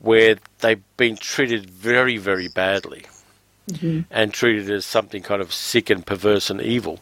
[0.00, 3.04] where they've been treated very, very badly
[4.10, 6.98] and treated as something kind of sick and perverse and evil.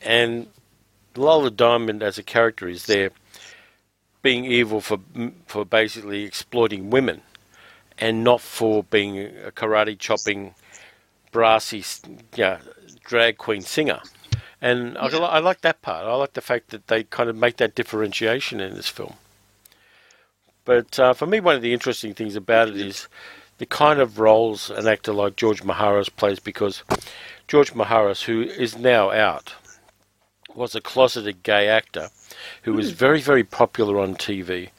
[0.00, 0.46] And
[1.16, 3.10] Lola Diamond as a character is there
[4.22, 4.98] being evil for
[5.46, 7.22] for basically exploiting women
[7.98, 10.54] and not for being a karate chopping
[11.32, 11.84] brassy
[12.34, 12.58] yeah,
[13.04, 14.00] drag queen singer.
[14.60, 16.04] And I, I like that part.
[16.04, 19.14] I like the fact that they kind of make that differentiation in this film.
[20.64, 23.08] But uh, for me, one of the interesting things about it is
[23.58, 26.82] the kind of roles an actor like George Maharis plays because
[27.46, 29.54] George Maharis, who is now out,
[30.54, 32.08] was a closeted gay actor
[32.62, 32.96] who was hmm.
[32.96, 34.70] very, very popular on TV,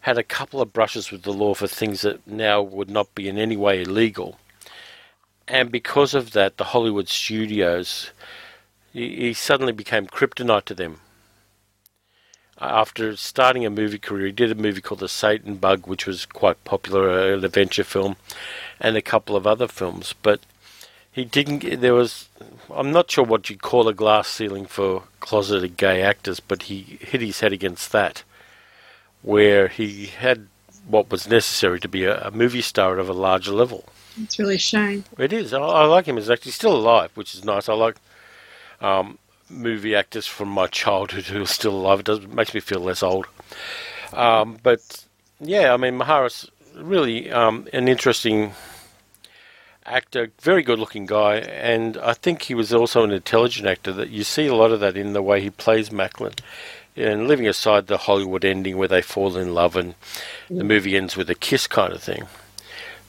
[0.00, 3.28] had a couple of brushes with the law for things that now would not be
[3.28, 4.38] in any way illegal.
[5.46, 8.10] And because of that, the Hollywood studios,
[8.92, 11.00] he, he suddenly became kryptonite to them.
[12.60, 16.26] After starting a movie career, he did a movie called The Satan Bug, which was
[16.26, 18.16] quite popular, an adventure film,
[18.78, 20.14] and a couple of other films.
[20.22, 20.40] But
[21.12, 21.80] he didn't.
[21.80, 22.28] There was,
[22.74, 26.98] I'm not sure what you'd call a glass ceiling for closeted gay actors, but he
[27.00, 28.22] hit his head against that,
[29.20, 30.48] where he had
[30.88, 33.84] what was necessary to be a, a movie star of a larger level.
[34.20, 35.04] it's really a shame.
[35.18, 35.52] It is.
[35.52, 36.44] I, I like him as an actor.
[36.46, 37.68] He's still alive, which is nice.
[37.68, 37.96] I like
[38.80, 39.18] um,
[39.50, 42.00] movie actors from my childhood who are still alive.
[42.00, 43.26] It, does, it makes me feel less old.
[44.14, 45.04] Um, but
[45.40, 48.52] yeah, I mean, Maharis really um, an interesting
[49.86, 53.92] actor, very good-looking guy, and I think he was also an intelligent actor.
[53.92, 56.32] That you see a lot of that in the way he plays Macklin.
[56.94, 59.94] And leaving aside the Hollywood ending where they fall in love and
[60.48, 60.66] the mm.
[60.66, 62.26] movie ends with a kiss kind of thing.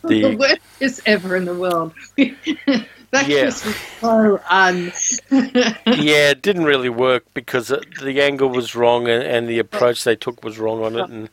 [0.05, 1.93] The, worst kiss ever in the world.
[2.17, 3.45] that Yeah.
[3.45, 4.91] kiss was so un.
[5.31, 10.17] yeah, it didn't really work because the angle was wrong and, and the approach they
[10.17, 11.29] took was wrong on it, and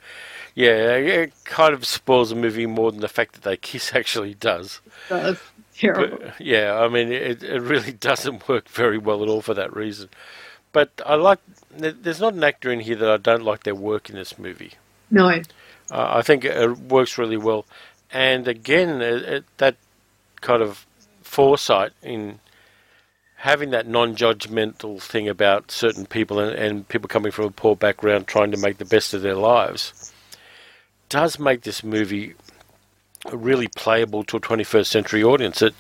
[0.55, 4.34] yeah, it kind of spoils the movie more than the fact that they kiss actually
[4.34, 4.80] does.
[5.11, 5.38] Was
[5.76, 6.18] terrible.
[6.18, 9.74] But, yeah, I mean, it, it really doesn't work very well at all for that
[9.74, 10.09] reason.
[10.72, 11.40] But I like.
[11.76, 14.72] There's not an actor in here that I don't like their work in this movie.
[15.11, 15.40] no.
[15.92, 17.66] Uh, I think it works really well,
[18.12, 19.74] and again, it, it, that
[20.40, 20.86] kind of
[21.20, 22.38] foresight in
[23.34, 28.28] having that non-judgmental thing about certain people and, and people coming from a poor background
[28.28, 30.10] trying to make the best of their lives
[31.11, 32.35] does make this movie
[33.31, 35.61] really playable to a 21st century audience.
[35.61, 35.75] It,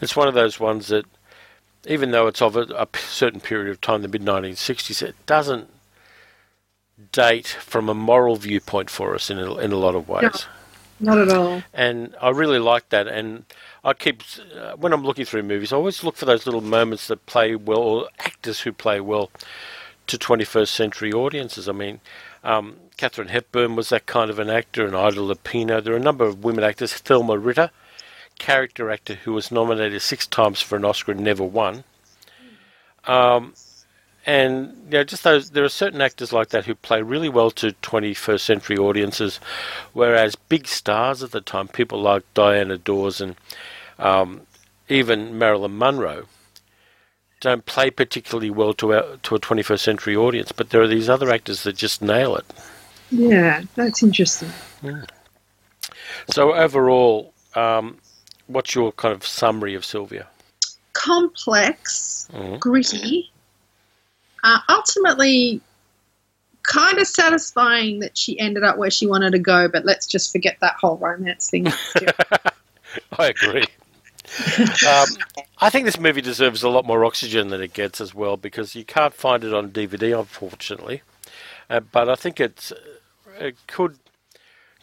[0.00, 1.04] it's one of those ones that,
[1.86, 5.68] even though it's of a certain period of time, the mid 1960s, it doesn't
[7.12, 10.46] date from a moral viewpoint for us in a, in a lot of ways.
[10.98, 11.62] Not at all.
[11.74, 13.06] And I really like that.
[13.06, 13.44] And
[13.84, 14.22] I keep,
[14.58, 17.54] uh, when I'm looking through movies, I always look for those little moments that play
[17.54, 19.30] well, or actors who play well
[20.06, 21.68] to 21st century audiences.
[21.68, 22.00] I mean,
[22.46, 25.82] um, Katharine Hepburn was that kind of an actor, and Ida Lupino.
[25.82, 26.94] There are a number of women actors.
[26.94, 27.70] Thelma Ritter,
[28.38, 31.82] character actor who was nominated six times for an Oscar and never won.
[33.04, 33.54] Um,
[34.24, 37.50] and you know, just those, there are certain actors like that who play really well
[37.52, 39.40] to 21st century audiences,
[39.92, 43.34] whereas big stars at the time, people like Diana Dors and
[43.98, 44.42] um,
[44.88, 46.26] even Marilyn Monroe,
[47.40, 50.52] don't play particularly well to our, to a 21st century audience.
[50.52, 52.44] But there are these other actors that just nail it.
[53.10, 54.48] Yeah, that's interesting.
[56.30, 57.98] So overall, um,
[58.46, 60.26] what's your kind of summary of Sylvia?
[60.92, 62.58] complex, Mhm.
[62.58, 63.30] gritty,
[64.42, 65.60] uh, ultimately
[66.62, 70.32] kind of satisfying that she ended up where she wanted to go, but let's just
[70.32, 71.66] forget that whole romance thing.
[73.18, 73.66] I agree.
[74.88, 75.06] Um,
[75.60, 78.74] I think this movie deserves a lot more oxygen than it gets as well because
[78.74, 81.02] you can't find it on DVD, unfortunately.
[81.70, 82.72] Uh, but I think it's
[83.38, 83.98] it could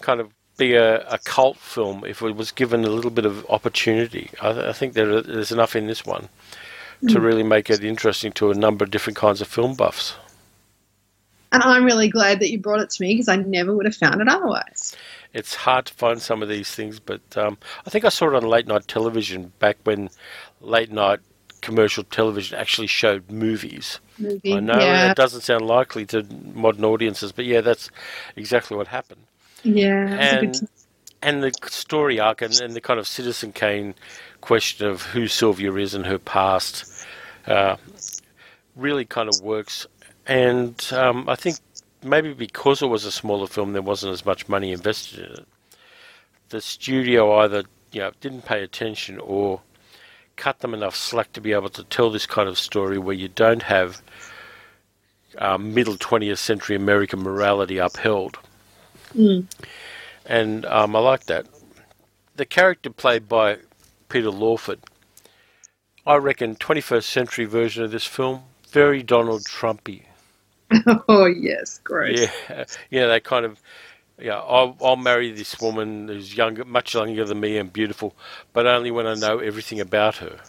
[0.02, 3.46] kind of be a, a cult film if it was given a little bit of
[3.50, 4.30] opportunity.
[4.42, 6.30] I, I think there, there's enough in this one
[7.08, 7.24] to Mm.
[7.24, 10.16] really make it interesting to a number of different kinds of film buffs.
[11.52, 13.96] and I'm really glad that you brought it to me because I never would have
[13.96, 14.96] found it otherwise.
[15.34, 18.36] It's hard to find some of these things, but um, I think I saw it
[18.36, 20.10] on late night television back when
[20.62, 21.20] late night
[21.62, 24.00] commercial television actually showed movies.
[24.20, 24.54] Movie.
[24.54, 25.12] I know yeah.
[25.12, 26.24] it doesn't sound likely to
[26.54, 27.90] modern audiences, but yeah, that's
[28.36, 29.22] exactly what happened.
[29.64, 30.06] Yeah.
[30.06, 30.70] it was a And good
[31.24, 33.96] and the story arc and, and the kind of Citizen Kane
[34.42, 37.06] question of who Sylvia is and her past
[37.48, 37.78] uh,
[38.76, 39.88] really kind of works.
[40.28, 41.58] And um, I think
[42.04, 45.48] maybe because it was a smaller film, there wasn't as much money invested in it.
[46.50, 49.62] The studio either you know didn't pay attention or
[50.36, 53.28] cut them enough slack to be able to tell this kind of story where you
[53.28, 54.02] don't have
[55.38, 58.38] um, middle 20th century American morality upheld.
[59.16, 59.46] Mm.
[60.26, 61.48] And um, I like that.
[62.36, 63.60] The character played by
[64.10, 64.80] Peter Lawford,
[66.06, 70.04] I reckon 21st century version of this film, very Donald Trumpy.
[71.08, 72.20] oh yes, gross.
[72.20, 73.60] Yeah, yeah, they kind of,
[74.20, 74.40] yeah.
[74.40, 78.16] I'll, I'll marry this woman who's younger, much younger than me and beautiful,
[78.54, 80.40] but only when I know everything about her.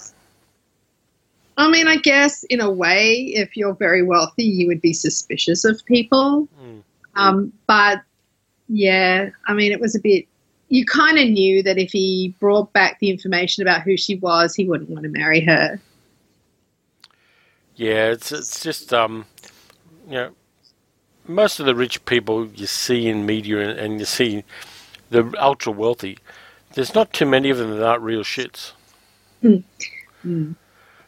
[1.56, 5.64] I mean, I guess in a way, if you're very wealthy, you would be suspicious
[5.64, 6.48] of people.
[6.60, 6.82] Mm.
[7.14, 8.02] Um, but
[8.68, 10.26] yeah, I mean, it was a bit.
[10.68, 14.54] You kind of knew that if he brought back the information about who she was,
[14.54, 15.78] he wouldn't want to marry her.
[17.76, 19.26] Yeah, it's it's just um,
[20.06, 20.30] you know,
[21.26, 24.44] most of the rich people you see in media and, and you see
[25.10, 26.18] the ultra wealthy.
[26.74, 28.72] There's not too many of them that aren't real shits.
[29.42, 29.62] Mm.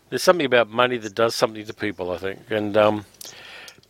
[0.09, 3.05] There's something about money that does something to people, I think, and um,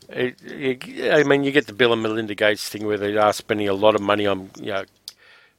[0.08, 3.32] it, it, I mean, you get the Bill and Melinda Gates thing where they are
[3.32, 4.84] spending a lot of money on you know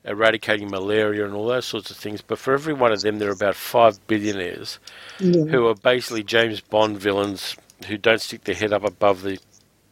[0.05, 3.29] eradicating malaria and all those sorts of things, but for every one of them, there
[3.29, 4.79] are about five billionaires
[5.19, 5.43] Yeah.
[5.45, 9.39] who are basically James Bond villains who don't stick their head up above the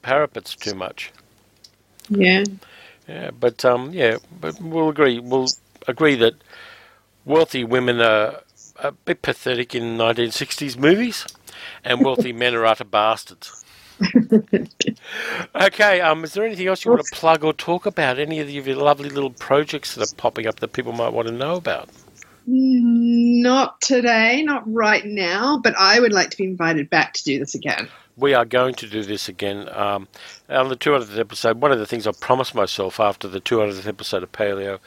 [0.02, 1.12] parapets too much.
[2.10, 2.44] Yeah.
[3.08, 5.20] Yeah, but um, yeah, but we'll agree.
[5.20, 5.48] We'll
[5.88, 6.34] agree that
[7.24, 8.42] wealthy women are
[8.78, 11.26] a bit pathetic in 1960s movies,
[11.84, 13.64] and wealthy men are utter bastards.
[15.56, 18.20] okay, um, is there anything else you want to plug or talk about?
[18.20, 21.34] Any of your lovely little projects that are popping up that people might want to
[21.34, 21.90] know about?
[22.48, 27.40] Not today, not right now, but I would like to be invited back to do
[27.40, 27.88] this again.
[28.18, 29.68] We are going to do this again.
[29.74, 30.08] Um,
[30.48, 34.24] on the 200th episode, one of the things I promised myself after the 200th episode
[34.24, 34.80] of Paleo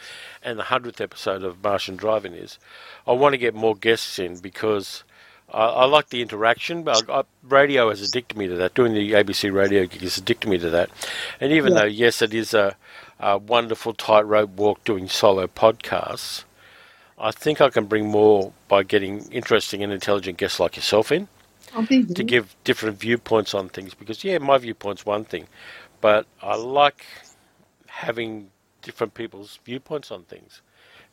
[0.42, 2.58] and the 100th episode of Martian Drive-In is
[3.06, 5.04] I want to get more guests in because
[5.52, 6.84] I, I like the interaction.
[6.84, 8.72] But I, I, radio has addicted me to that.
[8.74, 10.88] Doing the ABC radio gig has addicted me to that.
[11.40, 11.80] And even Yeah.
[11.80, 12.76] though, yes, it is a,
[13.20, 16.44] a wonderful tightrope walk doing solo podcasts,
[17.20, 21.28] I think I can bring more by getting interesting and intelligent guests like yourself in
[21.74, 25.46] I'll to give different viewpoints on things because yeah my viewpoint's one thing
[26.00, 27.04] but i like
[27.86, 28.50] having
[28.82, 30.62] different people's viewpoints on things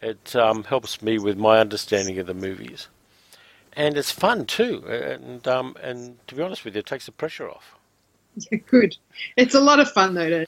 [0.01, 2.87] it um, helps me with my understanding of the movies
[3.73, 7.11] and it's fun too and um, and to be honest with you it takes the
[7.11, 7.75] pressure off
[8.51, 8.97] Yeah, good.
[9.37, 10.29] It's a lot of fun though.
[10.29, 10.45] To,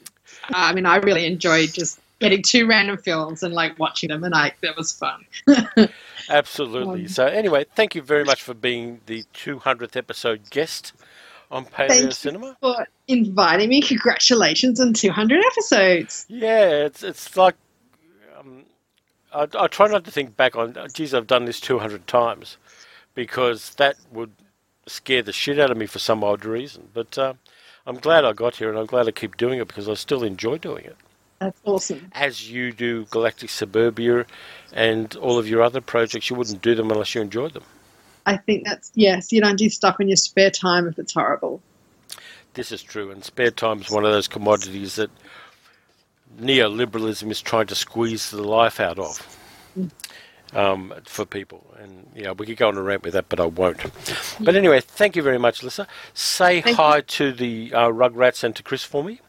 [0.53, 4.33] I mean, I really enjoy just getting two random films and like watching them, and
[4.33, 5.25] I that was fun.
[6.29, 10.93] absolutely Um, so anyway thank you very much for being the 200th episode guest
[11.51, 13.81] on paleo Thank you cinema for inviting me.
[13.81, 16.25] Congratulations on 200 episodes.
[16.27, 17.55] Yeah, it's it's like
[18.37, 18.63] um,
[19.33, 20.75] I, I try not to think back on.
[20.93, 22.57] Geez, I've done this two hundred times,
[23.13, 24.31] because that would
[24.87, 26.89] scare the shit out of me for some odd reason.
[26.93, 27.33] But uh,
[27.85, 30.23] I'm glad I got here, and I'm glad I keep doing it because I still
[30.23, 30.97] enjoy doing it.
[31.39, 32.09] That's awesome.
[32.13, 34.25] As you do Galactic Suburbia
[34.73, 37.63] and all of your other projects, you wouldn't do them unless you enjoyed them.
[38.25, 39.31] I think that's yes.
[39.31, 41.61] You don't do stuff in your spare time if it's horrible.
[42.55, 45.11] This is true, and spare time is one of those commodities that
[46.39, 49.37] neoliberalism is trying to squeeze the life out of
[50.53, 51.63] um, for people.
[51.79, 53.79] And yeah, we could go on a rant with that, but I won't.
[54.39, 55.87] But anyway, thank you very much, Lissa.
[56.13, 59.21] Say Thank hi to the uh, Rugrats and to Chris for me,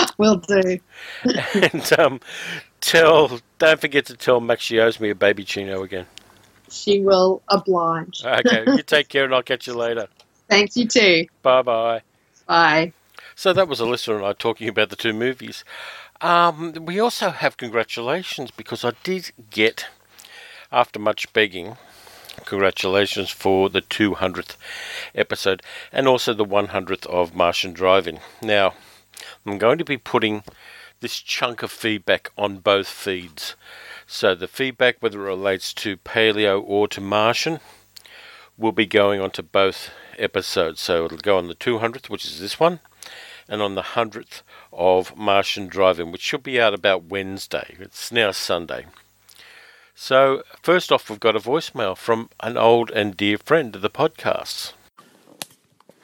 [0.18, 0.78] Will do.
[1.54, 2.20] and um,
[2.80, 3.40] tell.
[3.58, 6.06] Don't forget to tell Max she owes me a babyccino again.
[6.70, 8.24] She will oblige.
[8.24, 10.08] Okay, you take care and I'll catch you later.
[10.48, 11.26] Thanks, you too.
[11.42, 12.02] Bye bye.
[12.46, 12.92] Bye.
[13.34, 15.64] So that was Alisa and I talking about the two movies.
[16.20, 19.86] Um, we also have congratulations because I did get,
[20.70, 21.76] after much begging,
[22.44, 24.56] congratulations for the 200th
[25.14, 28.20] episode and also the 100th of Martian Drive-In.
[28.40, 28.74] Now,
[29.44, 30.44] I'm going to be putting
[31.00, 33.56] this chunk of feedback on both feeds.
[34.06, 37.60] So the feedback, whether it relates to paleo or to Martian,
[38.56, 40.80] will be going on to both episodes.
[40.80, 42.80] So it'll go on the 200th, which is this one,
[43.48, 47.76] and on the 100th of Martian Drive-In, which should be out about Wednesday.
[47.80, 48.86] It's now Sunday.
[49.94, 53.90] So, first off, we've got a voicemail from an old and dear friend of the
[53.90, 54.72] podcasts.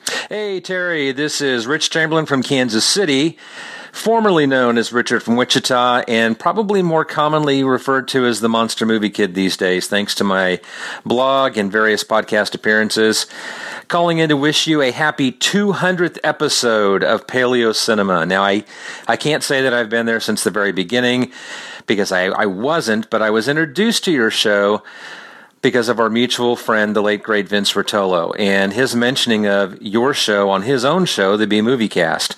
[0.09, 3.36] Hey, Terry, this is Rich Chamberlain from Kansas City,
[3.92, 8.86] formerly known as Richard from Wichita, and probably more commonly referred to as the Monster
[8.86, 10.61] Movie Kid these days, thanks to my
[11.04, 13.26] blog and various podcast appearances.
[13.88, 18.24] Calling in to wish you a happy 200th episode of Paleo Cinema.
[18.24, 18.64] Now, I,
[19.06, 21.32] I can't say that I've been there since the very beginning
[21.86, 24.82] because I, I wasn't, but I was introduced to your show
[25.61, 30.14] because of our mutual friend, the late great Vince Rotolo, and his mentioning of your
[30.14, 32.36] show on his own show, the B Movie Cast.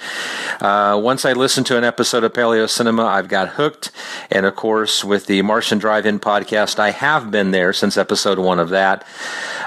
[0.60, 3.92] Uh, once I listened to an episode of Paleo Cinema, I've got hooked,
[4.30, 8.58] and of course, with the Martian Drive-In podcast, I have been there since episode one
[8.58, 9.06] of that.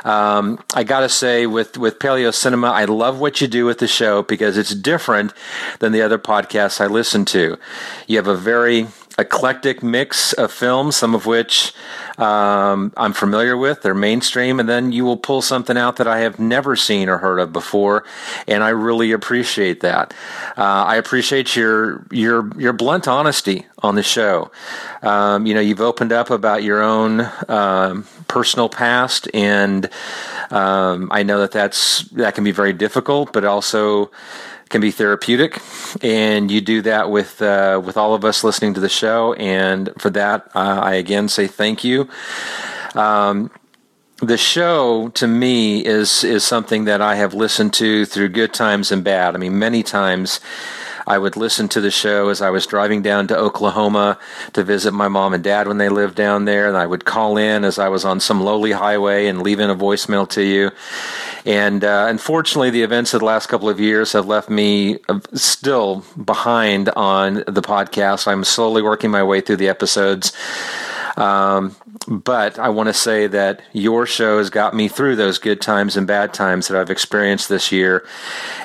[0.03, 3.79] Um, I got to say, with with Paleo Cinema, I love what you do with
[3.79, 5.33] the show because it's different
[5.79, 7.57] than the other podcasts I listen to.
[8.07, 8.87] You have a very
[9.18, 11.74] eclectic mix of films, some of which
[12.18, 13.82] um, I'm familiar with.
[13.82, 17.18] They're mainstream, and then you will pull something out that I have never seen or
[17.18, 18.05] heard of before,
[18.47, 20.14] and I really appreciate that.
[20.57, 24.51] Uh, I appreciate your your your blunt honesty on the show.
[25.01, 29.89] Um, you know, you've opened up about your own um, personal past, and
[30.51, 34.11] um, I know that that's that can be very difficult, but also
[34.74, 35.61] can be therapeutic,
[36.01, 39.34] and you do that with uh, with all of us listening to the show.
[39.34, 42.09] And for that, uh, I again say thank you.
[42.95, 43.51] Um,
[44.17, 48.91] the show to me is is something that I have listened to through good times
[48.91, 49.36] and bad.
[49.36, 50.39] I mean, many times
[51.05, 54.17] I would listen to the show as I was driving down to Oklahoma
[54.53, 56.67] to visit my mom and dad when they lived down there.
[56.67, 59.69] And I would call in as I was on some lowly highway and leave in
[59.69, 60.71] a voicemail to you.
[61.45, 65.19] And uh, unfortunately, the events of the last couple of years have left me uh,
[65.33, 68.27] still behind on the podcast.
[68.27, 70.31] I'm slowly working my way through the episodes.
[71.17, 71.75] Um,
[72.07, 75.95] but I want to say that your show has got me through those good times
[75.95, 78.05] and bad times that I've experienced this year,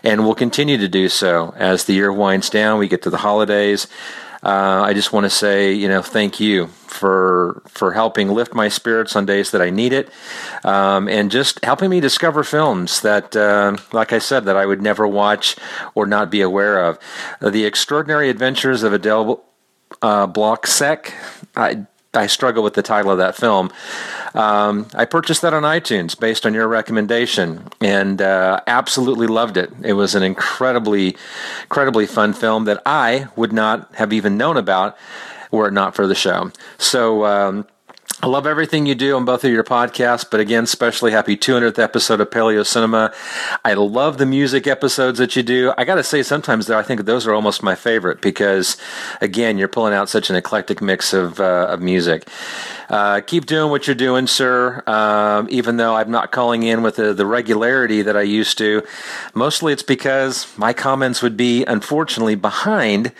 [0.03, 2.79] and will continue to do so as the year winds down.
[2.79, 3.87] We get to the holidays.
[4.41, 8.69] Uh, I just want to say, you know, thank you for for helping lift my
[8.69, 10.11] spirits on days that I need it,
[10.65, 14.81] um, and just helping me discover films that, uh, like I said, that I would
[14.81, 15.57] never watch
[15.95, 16.99] or not be aware of.
[17.41, 19.43] the Extraordinary Adventures of Adele
[20.03, 21.15] uh, Block-Sek.
[21.57, 23.71] I I struggle with the title of that film.
[24.35, 29.71] Um, I purchased that on iTunes based on your recommendation, and uh, absolutely loved it.
[29.83, 31.17] It was an incredibly,
[31.63, 34.97] incredibly fun film that I would not have even known about
[35.51, 36.51] were it not for the show.
[36.79, 37.25] So.
[37.25, 37.67] Um,
[38.21, 41.79] I love everything you do on both of your podcasts, but again, especially happy 200th
[41.79, 43.15] episode of Paleo Cinema.
[43.65, 45.73] I love the music episodes that you do.
[45.79, 48.77] I got to say, sometimes though, I think those are almost my favorite because,
[49.21, 52.29] again, you're pulling out such an eclectic mix of, uh, of music.
[52.91, 54.83] Uh, keep doing what you're doing, sir.
[54.87, 58.83] Um, even though I'm not calling in with the, the regularity that I used to,
[59.35, 63.13] mostly it's because my comments would be unfortunately behind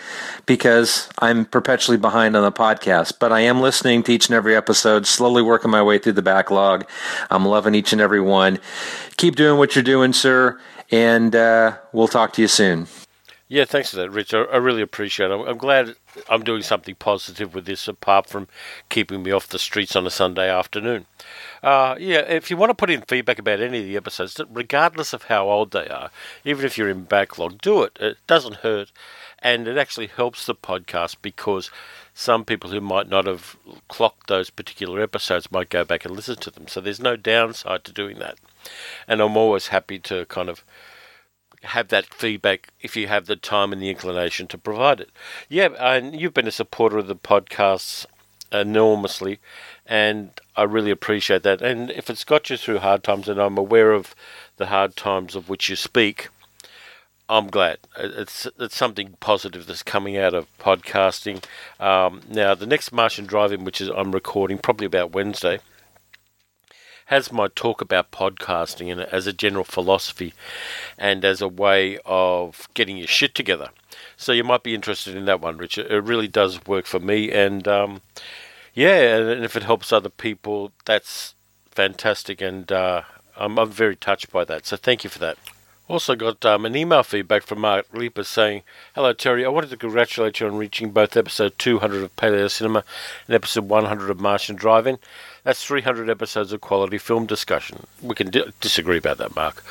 [0.47, 3.13] because I'm perpetually behind on the podcast.
[3.19, 6.21] But I am listening to each and every episode, slowly working my way through the
[6.21, 6.87] backlog.
[7.29, 8.59] I'm loving each and every one.
[9.17, 10.59] Keep doing what you're doing, sir,
[10.91, 12.87] and uh, we'll talk to you soon.
[13.51, 14.35] Yeah, thanks for that, Rich.
[14.35, 15.33] I, I really appreciate it.
[15.33, 15.95] I'm, I'm glad
[16.29, 18.47] I'm doing something positive with this, apart from
[18.89, 21.07] keeping me off the streets on a Sunday afternoon.
[21.63, 25.13] Uh, yeah, if you want to put in feedback about any of the episodes, regardless
[25.13, 26.11] of how old they are,
[26.45, 27.97] even if you're in backlog, do it.
[27.99, 28.91] It doesn't hurt,
[29.39, 31.71] and it actually helps the podcast because
[32.19, 33.55] some people who might not have
[33.87, 36.67] clocked those particular episodes might go back and listen to them.
[36.67, 38.37] So there's no downside to doing that.
[39.07, 40.65] And I'm always happy to kind of
[41.63, 45.11] have that feedback if you have the time and the inclination to provide it.
[45.47, 48.05] Yeah, and you've been a supporter of the podcasts
[48.51, 49.39] enormously,
[49.85, 51.61] and I really appreciate that.
[51.61, 54.13] And if it's got you through hard times, and I'm aware of
[54.57, 56.27] the hard times of which you speak,
[57.31, 57.77] I'm glad.
[57.95, 61.43] It's it's something positive that's coming out of podcasting.
[61.79, 65.59] Um, now, the next Martian Drive-In, which is I'm recording probably about Wednesday,
[67.05, 70.33] has my talk about podcasting and as a general philosophy
[70.97, 73.69] and as a way of getting your shit together.
[74.17, 75.85] So you might be interested in that one, Richard.
[75.91, 78.01] It really does work for me, and um,
[78.73, 81.35] yeah, and if it helps other people, that's
[81.69, 83.03] fantastic, and uh,
[83.37, 84.65] I'm, I'm very touched by that.
[84.65, 85.37] So thank you for that.
[85.89, 88.61] Also got um, an email feedback from Mark Leaper saying,
[88.93, 92.83] Hello Terry, I wanted to congratulate you on reaching both episode 200 of Paleo Cinema
[93.25, 94.99] and episode 100 of Martian Drive-In.
[95.43, 97.87] That's 300 episodes of quality film discussion.
[98.03, 99.63] We can di- disagree about that, Mark.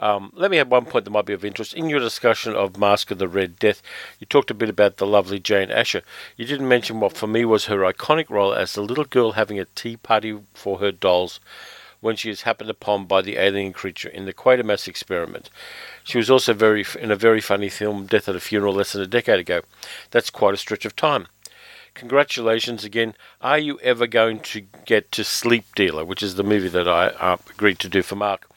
[0.00, 1.74] Um, let me add one point that might be of interest.
[1.74, 3.82] In your discussion of Mask of the Red Death,
[4.18, 6.00] you talked a bit about the lovely Jane Asher.
[6.38, 9.60] You didn't mention what for me was her iconic role as the little girl having
[9.60, 11.38] a tea party for her dolls
[12.06, 15.50] when she is happened upon by the alien creature in the Quatermass experiment.
[16.04, 19.02] She was also very in a very funny film, Death at a Funeral, less than
[19.02, 19.62] a decade ago.
[20.12, 21.26] That's quite a stretch of time.
[21.94, 23.14] Congratulations again.
[23.40, 27.08] Are you ever going to get to Sleep Dealer, which is the movie that I
[27.08, 28.48] uh, agreed to do for Mark?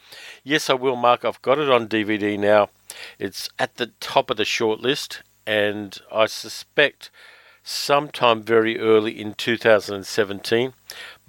[0.44, 1.24] Yes, I will, Mark.
[1.24, 2.70] I've got it on DVD now.
[3.18, 7.10] It's at the top of the short list, and I suspect
[7.62, 10.72] sometime very early in 2017,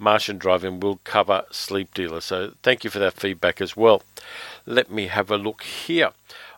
[0.02, 2.20] Martian Drive-In will cover Sleep Dealer.
[2.20, 4.02] So thank you for that feedback as well.
[4.66, 6.10] Let me have a look here.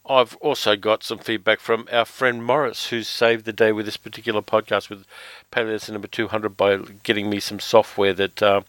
[0.06, 3.96] I've also got some feedback from our friend Morris, who saved the day with this
[3.96, 5.06] particular podcast with
[5.52, 8.62] Paleo Cinema 200 by getting me some software that uh,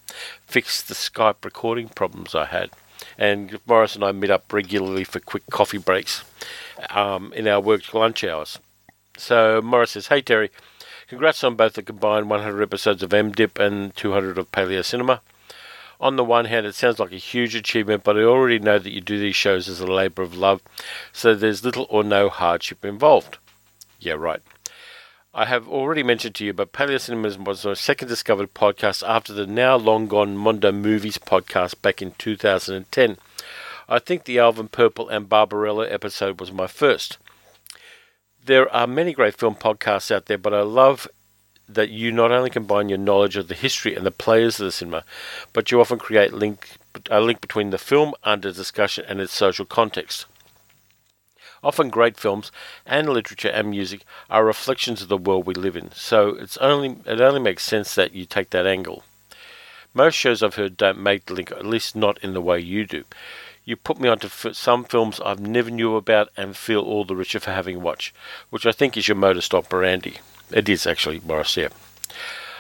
[0.46, 2.70] fixed the Skype recording problems I had.
[3.18, 6.24] And Morris and I meet up regularly for quick coffee breaks
[6.90, 8.60] um, in our work lunch hours.
[9.18, 10.52] So Morris says, Hey Terry,
[11.08, 15.22] Congrats on both the combined 100 episodes of MDIP and 200 of Paleo Cinema.
[16.02, 18.92] On the one hand, it sounds like a huge achievement, but I already know that
[18.92, 20.62] you do these shows as a labour of love,
[21.14, 23.38] so there's little or no hardship involved.
[24.00, 24.42] Yeah, right.
[25.32, 29.32] I have already mentioned to you, but Paleo Cinema was my second discovered podcast after
[29.32, 33.18] the now long gone Mondo Movies podcast back in 2010.
[33.88, 37.20] I think the Alvin Purple and Barbarella episode was my first
[38.46, 41.08] there are many great film podcasts out there, but I love
[41.68, 44.72] that you not only combine your knowledge of the history and the players of the
[44.72, 45.04] cinema,
[45.52, 46.78] but you often create link
[47.10, 50.26] a link between the film under discussion and its social context.
[51.64, 52.52] Often great films
[52.86, 56.98] and literature and music are reflections of the world we live in, so it's only
[57.06, 59.04] it only makes sense that you take that angle.
[59.94, 62.86] Most shows I've heard don't make the link, at least not in the way you
[62.86, 63.06] do.
[63.66, 67.16] You put me onto f- some films I've never knew about and feel all the
[67.16, 68.16] richer for having watched,
[68.52, 70.18] which I think is your modus operandi.
[70.52, 71.70] It is actually, Morris, yeah.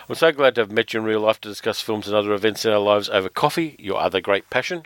[0.09, 2.33] I'm so glad to have met you in real life to discuss films and other
[2.33, 4.83] events in our lives over coffee, your other great passion.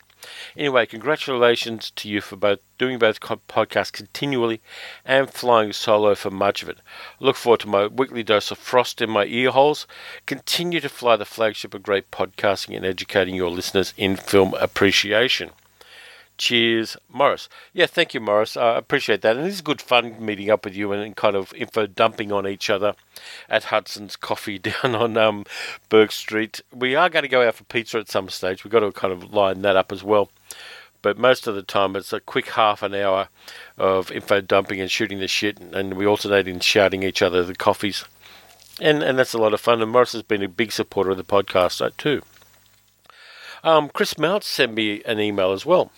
[0.58, 4.60] Anyway, congratulations to you for both doing both podcasts continually
[5.06, 6.80] and flying solo for much of it.
[7.22, 9.88] Look forward to my weekly dose of frost in my ear holes.
[10.26, 15.52] Continue to fly the flagship of great podcasting and educating your listeners in film appreciation.
[16.40, 17.50] Cheers, Morris.
[17.74, 18.56] Yeah, thank you, Morris.
[18.56, 19.36] I appreciate that.
[19.36, 22.70] And it's good fun meeting up with you and kind of info dumping on each
[22.70, 22.96] other
[23.50, 25.46] at Hudson's Coffee down on um,
[25.90, 26.62] Bourke Street.
[26.74, 28.64] We are going to go out for pizza at some stage.
[28.64, 30.32] We've got to kind of line that up as well.
[31.02, 33.28] But most of the time, it's a quick half an hour
[33.78, 37.54] of info dumping and shooting the shit, and we alternate in shouting each other the
[37.54, 38.06] coffees.
[38.80, 39.82] And, and that's a lot of fun.
[39.82, 42.22] And Morris has been a big supporter of the podcast, uh, too.
[43.62, 45.92] Um, Chris Mount sent me an email as well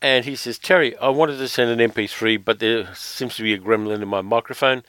[0.00, 3.54] and he says, Terry, I wanted to send an MP3, but there seems to be
[3.54, 4.82] a gremlin in my microphone.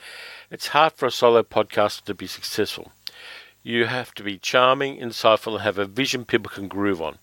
[0.52, 2.92] It's hard for a solo podcaster to be successful.
[3.64, 7.18] You have to be charming, insightful, and have a vision people can groove on.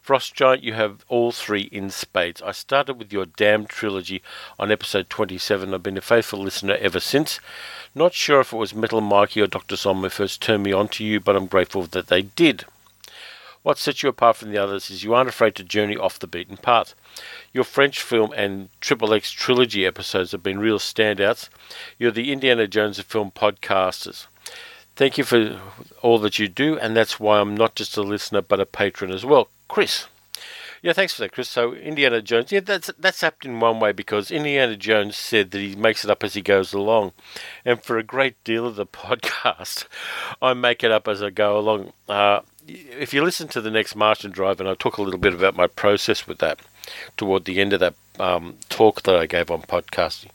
[0.00, 2.40] Frost Giant, you have all three in spades.
[2.40, 4.22] I started with your damn trilogy
[4.58, 5.74] on episode 27.
[5.74, 7.38] I've been a faithful listener ever since.
[7.94, 9.76] Not sure if it was Metal Mikey or Dr.
[9.76, 12.64] Who first turned me on to you, but I'm grateful that they did.
[13.62, 16.26] What sets you apart from the others is you aren't afraid to journey off the
[16.26, 16.94] beaten path.
[17.52, 21.50] Your French film and Triple X trilogy episodes have been real standouts.
[21.98, 24.26] You're the Indiana Jones of film podcasters.
[24.96, 25.60] Thank you for
[26.02, 29.10] all that you do, and that's why I'm not just a listener but a patron
[29.10, 29.48] as well.
[29.68, 30.06] Chris.
[30.82, 31.50] Yeah, thanks for that, Chris.
[31.50, 35.58] So Indiana Jones, yeah, that's that's apt in one way because Indiana Jones said that
[35.58, 37.12] he makes it up as he goes along,
[37.66, 39.84] and for a great deal of the podcast,
[40.40, 41.92] I make it up as I go along.
[42.08, 45.34] Uh, if you listen to the next Martian Drive, and I talk a little bit
[45.34, 46.60] about my process with that
[47.16, 50.30] toward the end of that um, talk that I gave on podcasting,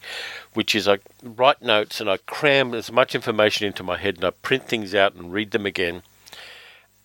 [0.53, 4.26] which is I write notes and I cram as much information into my head and
[4.26, 6.02] I print things out and read them again.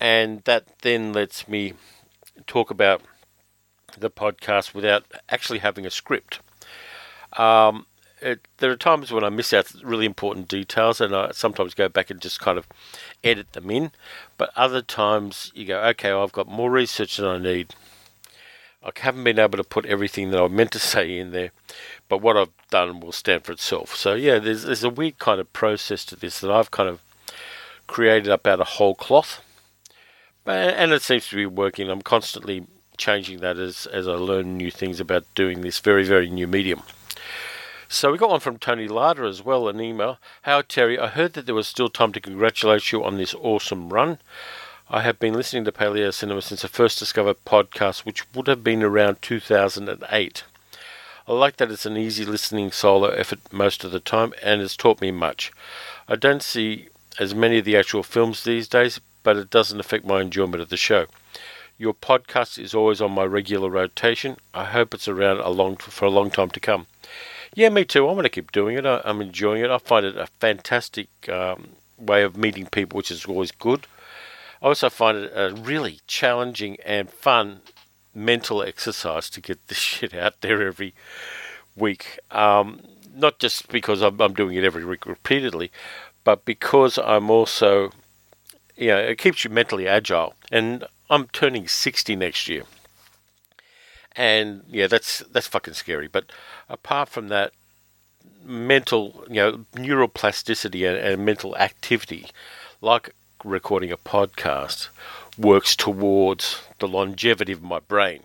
[0.00, 1.74] And that then lets me
[2.46, 3.02] talk about
[3.98, 6.40] the podcast without actually having a script.
[7.36, 7.86] Um,
[8.22, 11.88] it, there are times when I miss out really important details, and I sometimes go
[11.88, 12.66] back and just kind of
[13.24, 13.92] edit them in.
[14.36, 17.74] But other times you go, okay, well, I've got more research than I need.
[18.82, 21.52] I haven't been able to put everything that I meant to say in there,
[22.08, 23.94] but what I've done will stand for itself.
[23.94, 27.00] So yeah, there's there's a weird kind of process to this that I've kind of
[27.86, 29.42] created up out of whole cloth,
[30.46, 31.90] and it seems to be working.
[31.90, 32.66] I'm constantly
[32.96, 36.82] changing that as as I learn new things about doing this very very new medium.
[37.92, 40.18] So we got one from Tony Larder as well, an email.
[40.42, 43.92] How Terry, I heard that there was still time to congratulate you on this awesome
[43.92, 44.20] run.
[44.88, 48.62] I have been listening to Paleo Cinema since I first discovered podcasts, which would have
[48.62, 50.44] been around 2008.
[51.26, 54.76] I like that it's an easy listening solo effort most of the time and has
[54.76, 55.50] taught me much.
[56.06, 60.04] I don't see as many of the actual films these days, but it doesn't affect
[60.04, 61.06] my enjoyment of the show.
[61.76, 64.36] Your podcast is always on my regular rotation.
[64.54, 66.86] I hope it's around a long for a long time to come.
[67.54, 68.08] Yeah, me too.
[68.08, 68.86] I'm going to keep doing it.
[68.86, 69.70] I, am enjoying it.
[69.70, 73.86] I find it a fantastic um, way of meeting people, which is always good.
[74.62, 77.62] I also find it a really challenging and fun
[78.14, 80.94] mental exercise to get this shit out there every
[81.76, 82.18] week.
[82.30, 82.82] Um,
[83.12, 85.72] not just because I'm, I'm, doing it every week repeatedly,
[86.22, 87.90] but because I'm also,
[88.76, 90.34] you know, it keeps you mentally agile.
[90.52, 92.62] And I'm turning 60 next year.
[94.16, 96.08] And yeah, that's that's fucking scary.
[96.08, 96.30] But
[96.68, 97.52] apart from that,
[98.44, 102.26] mental, you know, neuroplasticity and, and mental activity,
[102.80, 103.14] like
[103.44, 104.88] recording a podcast
[105.38, 108.24] works towards the longevity of my brain.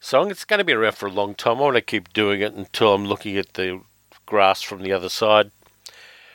[0.00, 1.58] So it's going to be around for a long time.
[1.58, 3.82] I want to keep doing it until I'm looking at the
[4.26, 5.52] grass from the other side,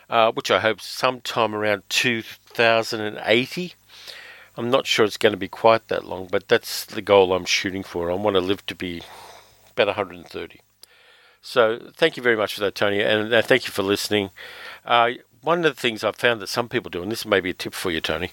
[0.10, 3.74] uh, which I hope sometime around 2080.
[4.58, 7.46] I'm not sure it's going to be quite that long, but that's the goal I'm
[7.46, 8.10] shooting for.
[8.10, 9.04] I want to live to be
[9.72, 10.60] about 130.
[11.44, 14.32] So thank you very much for that, Tony, and thank you for listening.
[14.84, 15.12] Uh,
[15.42, 17.54] one of the things I've found that some people do, and this may be a
[17.54, 18.32] tip for you, Tony,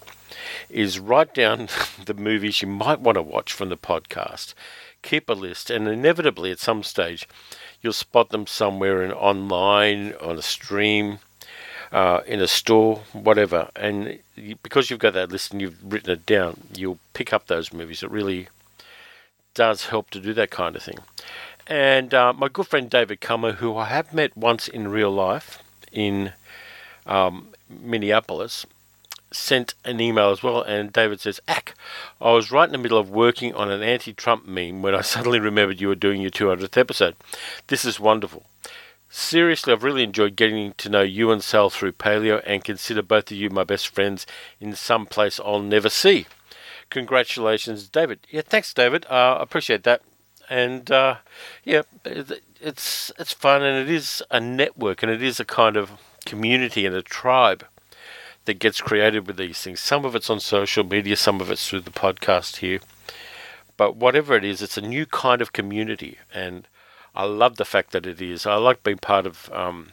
[0.71, 1.69] is write down
[2.07, 4.55] the movies you might want to watch from the podcast.
[5.03, 7.29] Keep a list, and inevitably at some stage,
[7.83, 11.19] you'll spot them somewhere in online, on a stream,
[11.95, 13.71] uh, in a store, whatever.
[13.77, 14.19] And
[14.65, 18.03] because you've got that list and you've written it down, you'll pick up those movies.
[18.03, 18.49] It really
[19.55, 20.99] does help to do that kind of thing.
[21.69, 25.63] And uh, my good friend David Kummer, who I have met once in real life
[25.93, 26.33] in
[27.07, 28.67] um, Minneapolis,
[29.31, 31.75] sent an email as well, and David says, Ack,
[32.21, 35.01] I was right in the middle of working on an anti Trump meme when I
[35.03, 37.15] suddenly remembered you were doing your 200th episode.
[37.69, 38.45] This is wonderful.
[39.17, 43.31] Seriously, I've really enjoyed getting to know you and Sal through Paleo and consider both
[43.31, 44.27] of you my best friends
[44.59, 46.27] in some place I'll never see.
[46.91, 48.27] Congratulations, David.
[48.29, 49.07] Yeah, thanks, David.
[49.09, 50.03] Uh, I appreciate that.
[50.51, 51.19] And uh,
[51.63, 55.93] yeah, it's it's fun and it is a network and it is a kind of
[56.27, 57.65] community and a tribe
[58.47, 59.79] that gets created with these things.
[59.79, 62.81] Some of it's on social media, some of it's through the podcast here.
[63.77, 66.67] But whatever it is, it's a new kind of community, and
[67.15, 68.47] I love the fact that it is.
[68.47, 69.91] I like being part of um,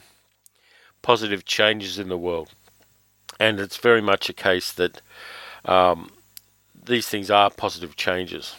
[1.02, 2.50] positive changes in the world,
[3.38, 5.00] and it's very much a case that
[5.64, 6.12] um,
[6.84, 8.56] these things are positive changes.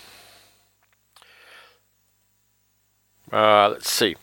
[3.32, 4.16] Uh, let's see.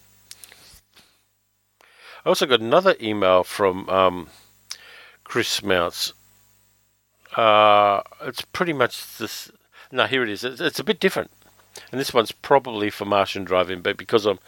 [2.25, 4.29] I also got another email from um,
[5.25, 6.13] Chris Mounts.
[7.37, 9.51] Uh, it's pretty much this.
[9.91, 10.45] No, here it is.
[10.45, 11.31] It's, it's, a bit different.
[11.91, 14.39] And this one's probably for Martian Drive-In, but because I'm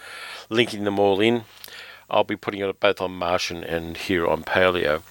[0.49, 1.45] linking them all in,
[2.11, 5.03] I'll be putting it both on Martian and here on Paleo.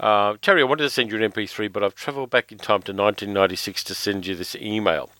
[0.00, 2.82] Uh, Terry, I wanted to send you an MP3, but I've travelled back in time
[2.82, 5.10] to 1996 to send you this email.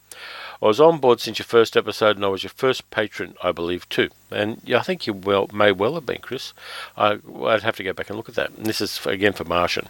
[0.62, 3.51] I was on board since your first episode, and I was your first patron, I
[3.51, 4.11] believe, too.
[4.31, 6.53] And I think you well may well have been, Chris.
[6.99, 8.51] I, would have to go back and look at that.
[8.51, 9.89] And this is again for Martian.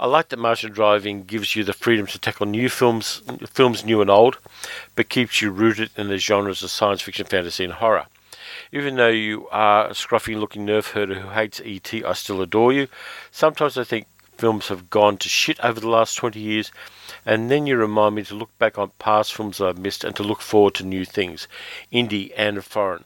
[0.00, 4.00] I like that Martian Drive-In gives you the freedom to tackle new films, films new
[4.00, 4.38] and old,
[4.96, 8.06] but keeps you rooted in the genres of science fiction, fantasy, and horror.
[8.72, 12.72] Even though you are a scruffy looking nerf herder who hates ET, I still adore
[12.72, 12.88] you.
[13.30, 16.72] Sometimes I think films have gone to shit over the last 20 years,
[17.24, 20.22] and then you remind me to look back on past films I've missed and to
[20.22, 21.48] look forward to new things,
[21.92, 23.04] indie and foreign.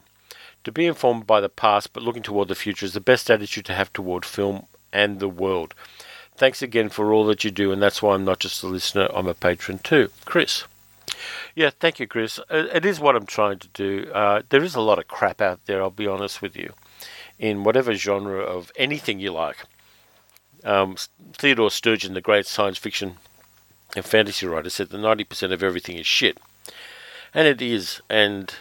[0.65, 3.65] To be informed by the past but looking toward the future is the best attitude
[3.65, 5.73] to have toward film and the world.
[6.35, 9.09] Thanks again for all that you do, and that's why I'm not just a listener,
[9.13, 10.09] I'm a patron too.
[10.25, 10.63] Chris.
[11.55, 12.39] Yeah, thank you, Chris.
[12.49, 14.09] Uh, it is what I'm trying to do.
[14.13, 16.73] Uh, there is a lot of crap out there, I'll be honest with you,
[17.37, 19.65] in whatever genre of anything you like.
[20.63, 20.95] Um,
[21.33, 23.17] Theodore Sturgeon, the great science fiction
[23.95, 26.37] and fantasy writer, said that 90% of everything is shit.
[27.33, 28.01] And it is.
[28.09, 28.53] And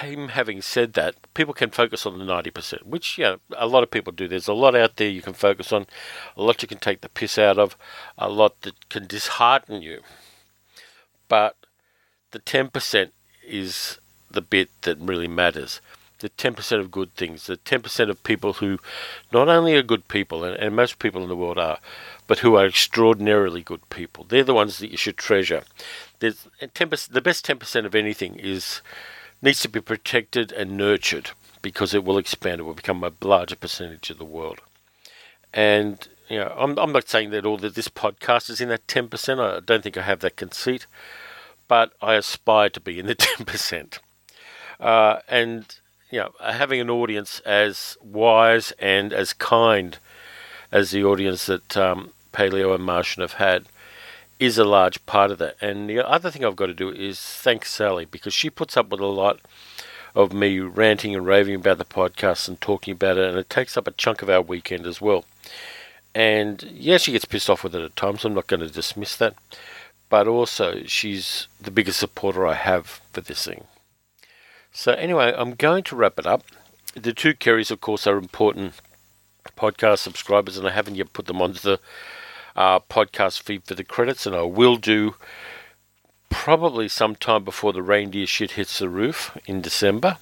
[0.00, 3.90] him having said that, people can focus on the 90%, which, know, a lot of
[3.90, 4.28] people do.
[4.28, 5.86] There's a lot out there you can focus on,
[6.36, 7.76] a lot you can take the piss out of,
[8.18, 10.00] a lot that can dishearten you.
[11.28, 11.56] But
[12.30, 13.10] the 10%
[13.46, 13.98] is
[14.30, 15.80] the bit that really matters.
[16.20, 18.78] The 10% of good things, the 10% of people who
[19.32, 21.78] not only are good people, and, and most people in the world are,
[22.26, 24.24] but who are extraordinarily good people.
[24.24, 25.62] They're the ones that you should treasure.
[26.20, 28.80] There's 10%, the best 10% of anything is
[29.42, 31.30] needs to be protected and nurtured
[31.60, 32.60] because it will expand.
[32.60, 34.60] It will become a larger percentage of the world.
[35.52, 38.86] And you know, I'm, I'm not saying that all that this podcast is in that
[38.86, 39.38] 10%.
[39.38, 40.86] I don't think I have that conceit,
[41.68, 43.98] but I aspire to be in the 10%.
[44.80, 45.78] Uh, and
[46.10, 49.98] you know, having an audience as wise and as kind
[50.70, 53.66] as the audience that um, Paleo and Martian have had
[54.38, 55.56] is a large part of that.
[55.60, 58.90] And the other thing I've got to do is thank Sally because she puts up
[58.90, 59.40] with a lot
[60.14, 63.76] of me ranting and raving about the podcast and talking about it, and it takes
[63.76, 65.24] up a chunk of our weekend as well.
[66.14, 68.24] And yeah, she gets pissed off with it at times.
[68.24, 69.34] I'm not going to dismiss that.
[70.08, 73.64] But also, she's the biggest supporter I have for this thing.
[74.76, 76.42] So, anyway, I'm going to wrap it up.
[76.94, 78.74] The two Kerrys, of course, are important
[79.56, 81.80] podcast subscribers, and I haven't yet put them onto the
[82.54, 85.14] uh, podcast feed for the credits, and I will do
[86.28, 90.18] probably sometime before the reindeer shit hits the roof in December.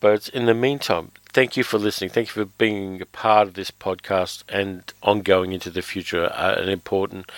[0.00, 2.10] But in the meantime, thank you for listening.
[2.10, 6.56] Thank you for being a part of this podcast and ongoing into the future, uh,
[6.56, 7.32] an important,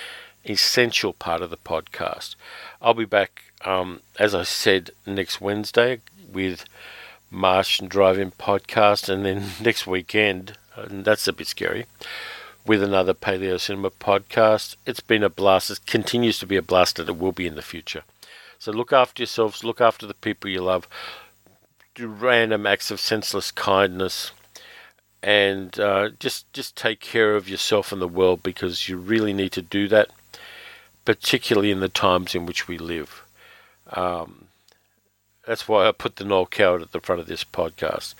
[0.45, 2.35] essential part of the podcast.
[2.81, 6.01] I'll be back, um, as I said, next Wednesday
[6.33, 6.65] with
[7.31, 11.87] Martian Drive-In podcast, and then next weekend, and that's a bit scary,
[12.67, 14.77] with another Paleo Cinema podcast.
[14.87, 15.71] It's been a blast.
[15.71, 18.03] It continues to be a blast, and it will be in the future.
[18.59, 20.87] So look after yourselves, look after the people you love,
[21.95, 24.33] do random acts of senseless kindness,
[25.23, 29.53] and uh, just just take care of yourself and the world because you really need
[29.53, 30.11] to do that,
[31.05, 33.22] particularly in the times in which we live.
[33.93, 34.47] Um,
[35.47, 38.15] that's why I put the Noel Coward at the front of this podcast.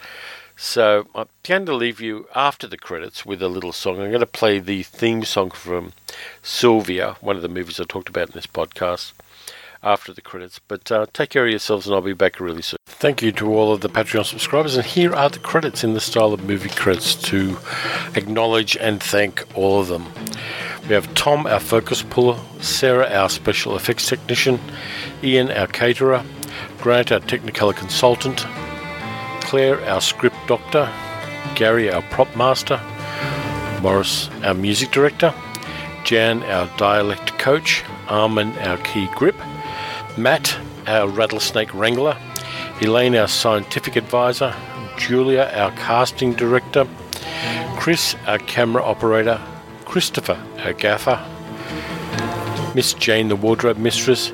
[0.57, 4.01] So I'm going to leave you after the credits with a little song.
[4.01, 5.93] I'm going to play the theme song from
[6.43, 9.13] Sylvia, one of the movies I talked about in this podcast,
[9.83, 10.61] after the credits.
[10.67, 12.79] But uh, take care of yourselves, and I'll be back really soon.
[12.87, 16.01] Thank you to all of the Patreon subscribers, and here are the credits in the
[16.01, 17.59] style of movie credits to
[18.15, 20.07] acknowledge and thank all of them.
[20.89, 24.61] We have Tom, our focus puller, Sarah, our special effects technician,
[25.23, 26.25] Ian, our caterer,
[26.79, 28.45] Grant, our technicolor consultant,
[29.43, 30.93] Claire, our script doctor,
[31.55, 32.81] Gary, our prop master,
[33.81, 35.35] Morris, our music director,
[36.05, 39.37] Jan, our dialect coach, Armin, our key grip,
[40.19, 42.19] Matt, our rattlesnake wrangler,
[42.83, 44.55] Elaine, our scientific advisor,
[44.99, 46.87] Julia, our casting director,
[47.79, 49.41] Chris, our camera operator,
[49.87, 51.19] Christopher, our gaffer,
[52.75, 54.33] Miss Jane, the wardrobe mistress,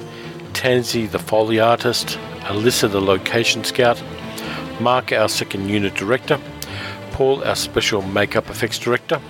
[0.52, 4.02] Tansy, the foley artist, Alisa, the location scout,
[4.80, 6.40] Mark, our second unit director,
[7.12, 9.20] Paul, our special makeup effects director,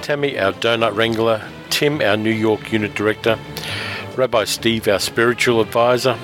[0.00, 1.40] Tammy, our donut wrangler,
[1.70, 3.38] Tim, our New York unit director,
[4.16, 6.18] Rabbi Steve, our spiritual advisor,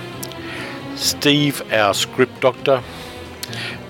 [0.97, 2.83] Steve, our script doctor,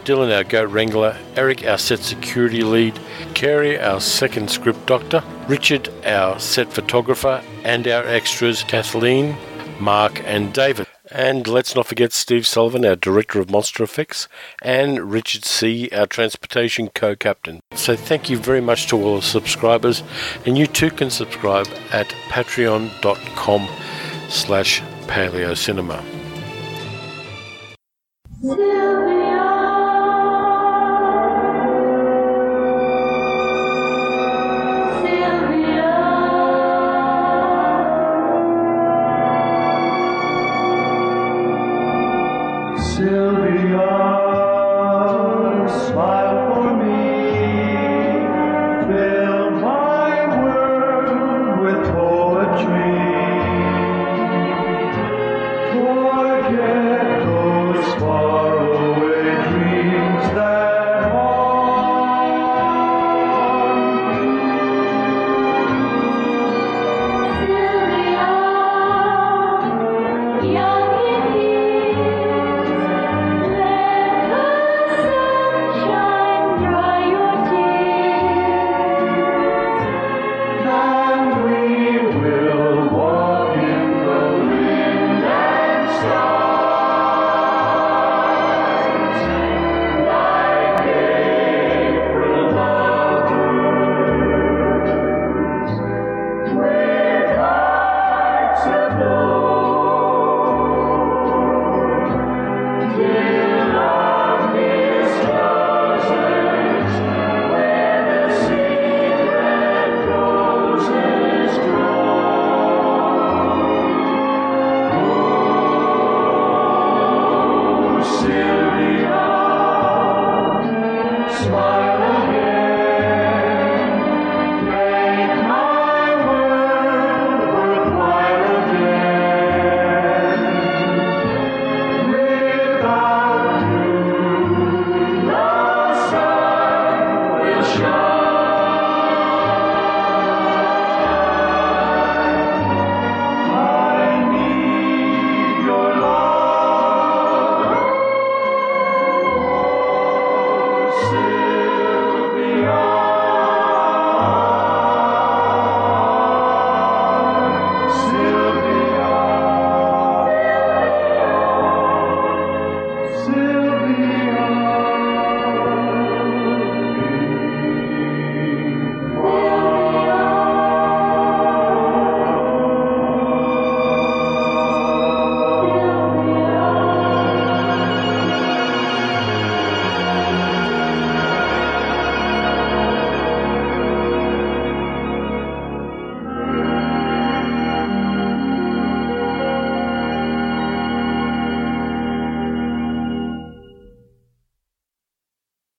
[0.04, 2.98] Dylan, our goat wrangler, Eric, our set security lead,
[3.34, 9.36] Carrie, our second script doctor, Richard, our set photographer, and our extras, Kathleen,
[9.80, 10.86] Mark, and David.
[11.10, 14.28] And let's not forget Steve Sullivan, our Director of Monster Effects,
[14.62, 17.60] and Richard C., our Transportation Co-Captain.
[17.74, 20.02] So thank you very much to all the subscribers,
[20.44, 23.68] and you too can subscribe at patreon.com
[24.28, 26.04] slash paleocinema.
[43.68, 44.27] Sylvia.